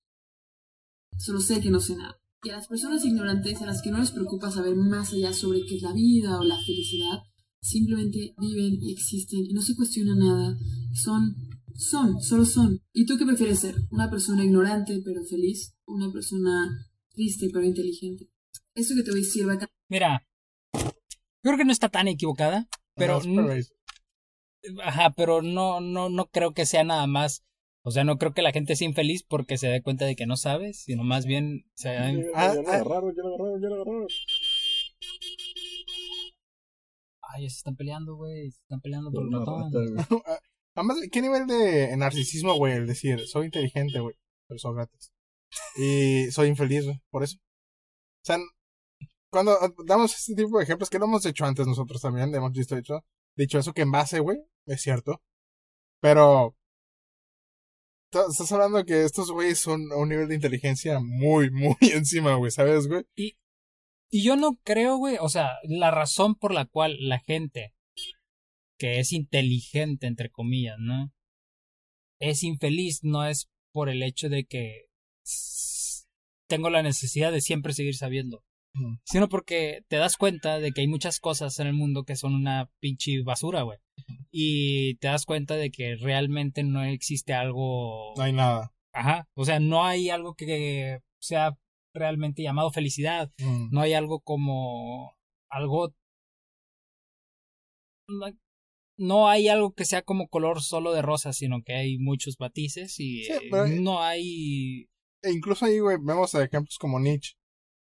[1.17, 2.19] solo sé que no sé nada.
[2.43, 5.65] Y a las personas ignorantes, a las que no les preocupa saber más allá sobre
[5.65, 7.19] qué es la vida o la felicidad,
[7.61, 10.57] simplemente viven y existen y no se cuestiona nada.
[10.93, 11.35] Son,
[11.75, 12.81] son, solo son.
[12.93, 13.75] ¿Y tú qué prefieres ser?
[13.91, 15.75] ¿Una persona ignorante pero feliz?
[15.85, 16.69] ¿O ¿Una persona
[17.09, 18.29] triste pero inteligente?
[18.73, 20.25] Esto que te voy a decir va a Mira,
[21.41, 23.49] creo que no está tan equivocada, pero No,
[24.83, 27.43] Ajá, pero no, no, no creo que sea nada más.
[27.83, 30.25] O sea, no creo que la gente sea infeliz porque se dé cuenta de que
[30.25, 32.73] no sabe, sino más bien se Ya, ya, Ah, ya lo ah.
[32.75, 34.07] agarraron, ya lo agarraron, ya lo agarraron.
[37.21, 38.51] Ay, se están peleando, güey.
[38.51, 39.71] Se están peleando por una ratón.
[40.75, 42.73] Además, ¿qué nivel de narcisismo, güey?
[42.73, 44.15] El decir, soy inteligente, güey,
[44.47, 45.11] pero soy gratis.
[45.75, 47.37] Y soy infeliz, güey, por eso.
[47.37, 48.37] O sea,
[49.31, 52.75] cuando damos este tipo de ejemplos, que lo hemos hecho antes nosotros también, hemos visto
[52.75, 53.03] dicho,
[53.39, 55.21] dicho eso que en base, güey, es cierto.
[56.01, 56.55] Pero,
[58.11, 62.51] estás hablando que estos güeyes son a un nivel de inteligencia muy, muy encima, güey,
[62.51, 63.05] ¿sabes, güey?
[63.15, 67.73] Y yo no creo, güey, o sea, la razón por la cual la gente
[68.77, 71.11] que es inteligente, entre comillas, ¿no?
[72.19, 74.87] Es infeliz no es por el hecho de que
[76.47, 78.43] tengo la necesidad de siempre seguir sabiendo.
[79.03, 82.33] Sino porque te das cuenta de que hay muchas cosas en el mundo que son
[82.33, 83.77] una pinche basura, güey.
[84.31, 88.13] Y te das cuenta de que realmente no existe algo...
[88.15, 88.71] No hay nada.
[88.93, 91.57] Ajá, o sea, no hay algo que sea
[91.93, 93.69] realmente llamado felicidad Mm.
[93.71, 95.15] no hay algo como
[95.49, 95.93] algo
[98.97, 102.99] no, hay algo que sea como color solo de rosa sino que hay muchos matices
[102.99, 104.87] y Sí, pero- no hay
[105.21, 107.33] E incluso ahí, güey, vemos ejemplos como Nietzsche.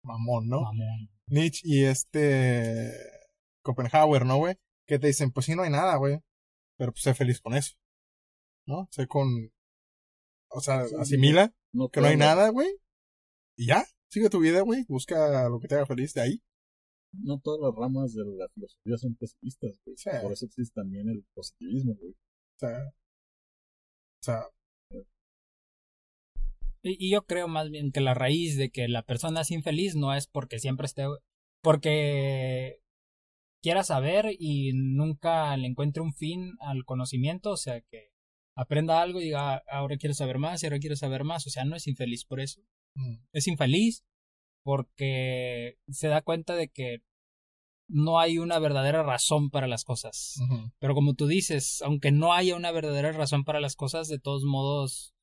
[0.06, 0.62] Mamón, ¿no?
[0.62, 1.10] mamón.
[1.26, 2.92] Nietzsche y este
[3.62, 4.54] Copenhauer, ¿no, güey?
[4.86, 6.20] Que te dicen, pues sí, no hay nada, güey.
[6.78, 7.74] Pero pues sé feliz con eso.
[8.66, 8.88] ¿No?
[8.90, 9.28] Sé con...
[10.48, 12.68] O sea, Sí, asimila No que no hay nada, güey.
[13.56, 14.84] Y ya, sigue tu vida, güey.
[14.88, 16.42] Busca lo que te haga feliz de ahí.
[17.12, 19.96] No todas las ramas de la filosofía son pesimistas, güey.
[19.96, 20.10] Sí.
[20.22, 22.12] Por eso existe también el positivismo, güey.
[22.12, 22.78] O sea...
[24.18, 24.42] O sea,
[26.86, 29.94] Y, y yo creo más bien que la raíz de que la persona es infeliz
[29.96, 31.04] no es porque siempre esté
[31.62, 32.78] porque
[33.62, 38.10] quiera saber y nunca le encuentre un fin al conocimiento, o sea que
[38.54, 41.50] aprenda algo y diga "Ah, ahora quiero saber más y ahora quiero saber más, o
[41.50, 42.60] sea, no es infeliz por eso.
[42.94, 44.04] mm, es infeliz
[44.62, 46.98] porque se da cuenta de que
[47.88, 50.36] no hay una verdadera razón para las cosas.
[50.78, 54.44] Pero como tú dices, aunque no haya una verdadera razón para las cosas, de todos
[54.44, 55.14] modos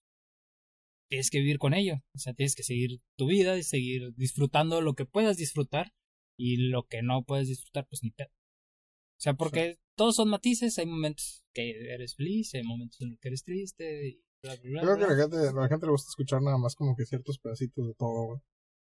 [1.14, 1.97] tienes que vivir con ello.
[2.16, 5.93] O sea, tienes que seguir tu vida y seguir disfrutando lo que puedas disfrutar
[6.39, 8.24] y lo que no puedes disfrutar, pues ni te.
[8.24, 13.20] O sea, porque todos son matices, hay momentos que eres feliz, hay momentos en los
[13.20, 14.82] que eres triste y bla, bla, bla.
[14.82, 15.16] Creo que a bla.
[15.16, 18.26] la gente, la gente le gusta escuchar nada más como que ciertos pedacitos de todo,
[18.26, 18.39] güey.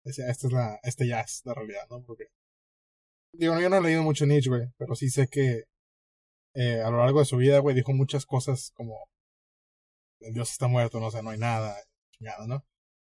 [0.05, 2.05] Ese- Esta es la, este ya es la realidad, ¿no?
[2.05, 2.27] Porque,
[3.35, 5.65] digo, yo no he leído mucho Nietzsche, güey, pero sí sé que
[6.55, 9.09] eh, a lo largo de su vida, güey, dijo muchas cosas como
[10.21, 11.77] el Dios está muerto, no o sea, no hay nada,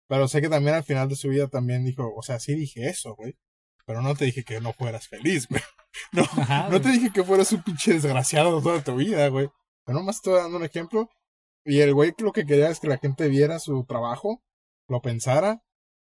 [0.07, 2.89] Pero sé que también al final de su vida también dijo, o sea, sí dije
[2.89, 3.35] eso, güey,
[3.85, 5.61] pero no te dije que no fueras feliz, güey.
[6.11, 9.49] No, Ajá, no te dije que fueras un pinche desgraciado toda tu vida, güey.
[9.85, 11.07] Pero nomás estoy dando un ejemplo.
[11.63, 14.41] Y el güey lo que quería es que la gente viera su trabajo,
[14.89, 15.63] lo pensara,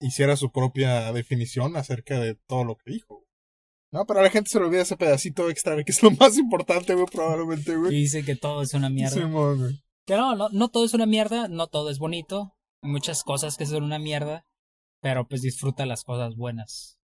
[0.01, 3.25] hiciera su propia definición acerca de todo lo que dijo.
[3.93, 6.37] No, pero a la gente se le olvida ese pedacito extra, que es lo más
[6.37, 7.91] importante, güey, probablemente, Y güey.
[7.95, 9.25] dice que todo es una mierda.
[9.25, 9.81] Güey.
[10.05, 12.53] Que no, no, no todo es una mierda, no todo es bonito.
[12.81, 14.45] Muchas cosas que son una mierda,
[15.01, 16.99] pero pues disfruta las cosas buenas.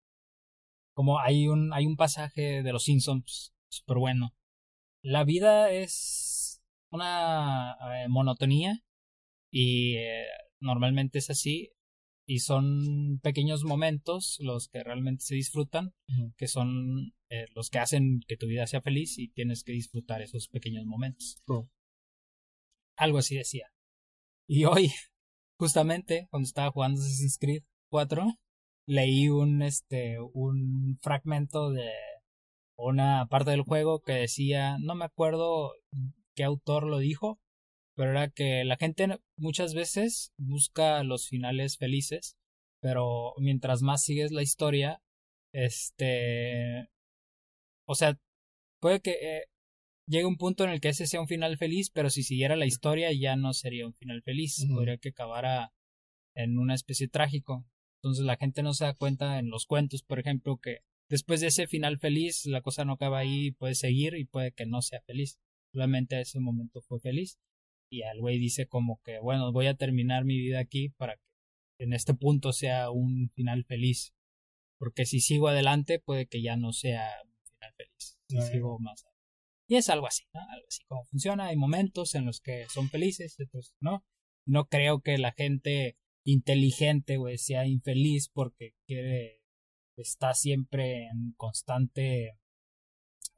[0.93, 4.33] Como hay un, hay un pasaje de los Simpsons súper bueno.
[5.01, 8.79] La vida es una eh, monotonía
[9.51, 10.25] y eh,
[10.59, 11.71] normalmente es así
[12.27, 15.93] y son pequeños momentos los que realmente se disfrutan,
[16.37, 20.21] que son eh, los que hacen que tu vida sea feliz y tienes que disfrutar
[20.21, 21.43] esos pequeños momentos.
[22.97, 23.67] Algo así decía.
[24.47, 24.91] Y hoy,
[25.57, 28.25] justamente, cuando estaba jugando Assassin's Creed 4,
[28.87, 31.89] leí un este un fragmento de
[32.77, 35.73] una parte del juego que decía, no me acuerdo
[36.35, 37.39] qué autor lo dijo,
[37.95, 42.37] pero era que la gente muchas veces busca los finales felices,
[42.81, 45.01] pero mientras más sigues la historia,
[45.53, 46.89] este
[47.87, 48.17] o sea,
[48.81, 49.43] puede que eh,
[50.07, 52.65] llegue un punto en el que ese sea un final feliz, pero si siguiera la
[52.65, 54.75] historia ya no sería un final feliz, Ujú.
[54.75, 55.73] podría que acabara
[56.35, 57.65] en una especie trágico.
[58.01, 60.79] Entonces la gente no se da cuenta en los cuentos, por ejemplo, que
[61.09, 64.65] después de ese final feliz la cosa no acaba ahí, puede seguir y puede que
[64.65, 65.39] no sea feliz.
[65.73, 67.39] Solamente ese momento fue feliz.
[67.89, 71.85] Y el güey dice como que, bueno, voy a terminar mi vida aquí para que
[71.85, 74.13] en este punto sea un final feliz.
[74.77, 78.19] Porque si sigo adelante puede que ya no sea un final feliz.
[78.27, 79.05] Si sigo más
[79.67, 80.41] Y es algo así, ¿no?
[80.41, 81.47] Algo así como funciona.
[81.47, 84.05] Hay momentos en los que son felices, otros no.
[84.45, 89.41] No creo que la gente inteligente, güey, sea infeliz porque quiere,
[89.95, 92.37] está siempre en constante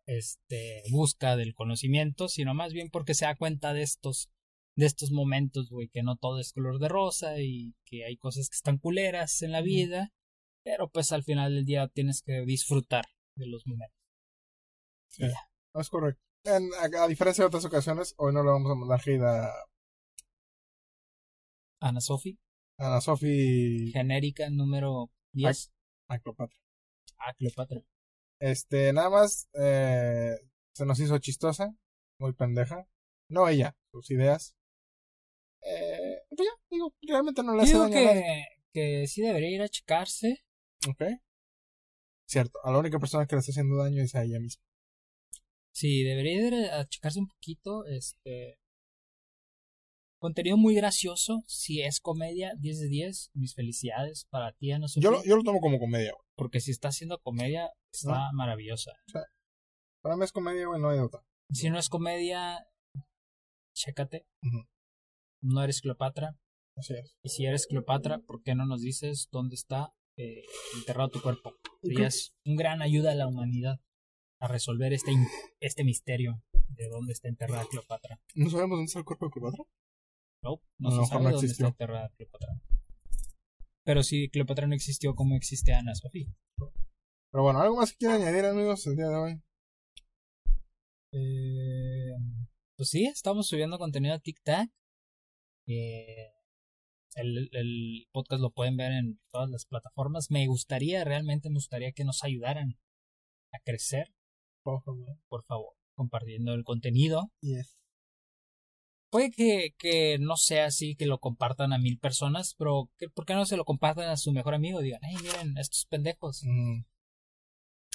[0.06, 4.30] este, busca del conocimiento, sino más bien porque se da cuenta de estos,
[4.76, 8.50] de estos momentos, güey, que no todo es color de rosa y que hay cosas
[8.50, 10.14] que están culeras en la vida,
[10.64, 13.06] pero pues al final del día tienes que disfrutar
[13.36, 13.98] de los momentos.
[15.10, 15.24] Sí,
[15.80, 16.22] es correcto.
[16.46, 19.52] En- a, a diferencia de otras ocasiones, hoy no le vamos a mandar hate a
[21.80, 22.38] Ana Sofi,
[22.80, 25.72] Ana Sofi genérica número 10,
[26.10, 26.58] a Cleopatra.
[27.20, 27.82] a Cleopatra.
[28.40, 30.36] Este, nada más eh,
[30.76, 31.74] se nos hizo chistosa,
[32.20, 32.88] muy pendeja.
[33.30, 34.56] No ella, sus ideas.
[35.62, 38.46] Eh, pues ya, digo, realmente no le hace Digo daño a nadie.
[38.74, 40.44] que, que sí debería ir a checarse.
[40.88, 41.02] Ok.
[42.30, 44.64] Cierto, a la única persona que le está haciendo daño es a ella misma.
[45.78, 47.86] Sí, debería ir a checarse un poquito.
[47.86, 48.58] Este.
[50.20, 51.44] Contenido muy gracioso.
[51.46, 53.30] Si es comedia, 10 de 10.
[53.36, 55.04] Mis felicidades para ti, Ana Sofía.
[55.04, 56.26] Yo lo, yo lo tomo como comedia, güey.
[56.36, 58.94] Porque si está haciendo comedia, está maravillosa.
[60.02, 61.22] Para mí es comedia, güey, no hay otra.
[61.54, 62.66] Si no es comedia,
[63.76, 64.26] chécate.
[65.44, 66.40] No eres Cleopatra.
[66.76, 67.16] Así es.
[67.22, 70.42] Y si eres Cleopatra, ¿por qué no nos dices dónde está eh,
[70.76, 71.54] enterrado tu cuerpo?
[71.84, 73.80] Serías un gran ayuda a la humanidad
[74.40, 75.12] a resolver este,
[75.60, 78.20] este misterio de dónde está enterrada Cleopatra.
[78.36, 79.64] ¿No sabemos dónde está el cuerpo de Cleopatra?
[80.44, 82.62] No, no lo se sabe no dónde está enterrada Cleopatra.
[83.84, 86.28] Pero si Cleopatra no existió, ¿cómo existe Ana Sofía?
[87.32, 89.42] Pero bueno, ¿algo más que quieran añadir, amigos, el día de hoy?
[91.14, 92.14] Eh,
[92.76, 94.70] pues sí, estamos subiendo contenido a TikTok.
[95.68, 96.32] Eh,
[97.16, 100.32] el, el podcast lo pueden ver en todas las plataformas.
[100.32, 102.78] Me gustaría, realmente me gustaría que nos ayudaran
[103.54, 104.14] a crecer,
[104.72, 105.18] Por favor.
[105.30, 107.32] por favor, compartiendo el contenido.
[107.42, 107.78] Yes.
[109.10, 113.26] Puede que, que no sea así, que lo compartan a mil personas, pero que, ¿por
[113.26, 114.82] qué no se lo compartan a su mejor amigo?
[114.82, 116.82] Digan, hey, miren, estos pendejos Mm.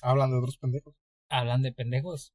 [0.03, 0.95] Hablan de otros pendejos.
[1.29, 2.33] hablan de pendejos.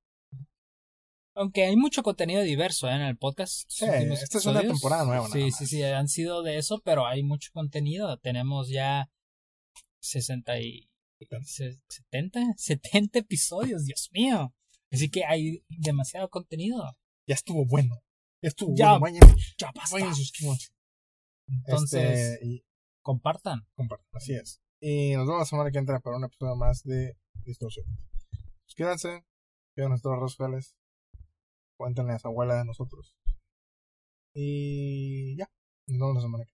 [1.34, 2.94] Aunque hay mucho contenido diverso ¿eh?
[2.96, 3.66] en el podcast.
[3.70, 7.22] Sí, esta es una temporada nueva, Sí, sí, sí, han sido de eso, pero hay
[7.24, 8.18] mucho contenido.
[8.18, 9.10] Tenemos ya
[10.00, 10.87] 60 y...
[11.20, 14.54] 70, 70 episodios, Dios mío.
[14.92, 16.98] Así que hay demasiado contenido.
[17.28, 18.02] Ya estuvo bueno.
[18.42, 19.18] Ya estuvo ya, bueno.
[19.20, 19.98] Vayan, ya basta.
[21.48, 22.66] Entonces, este, y,
[23.02, 23.68] compartan.
[23.76, 24.62] Compartan, así es.
[24.80, 27.86] Y nos vemos la semana que entra para una episodio más de Distorsión.
[28.30, 29.26] Pues quédense,
[29.76, 30.76] quédense nuestros redes sociales.
[31.78, 33.16] Cuéntenle a su abuela de nosotros.
[34.34, 35.50] Y ya,
[35.88, 36.58] nos vemos la semana que entra.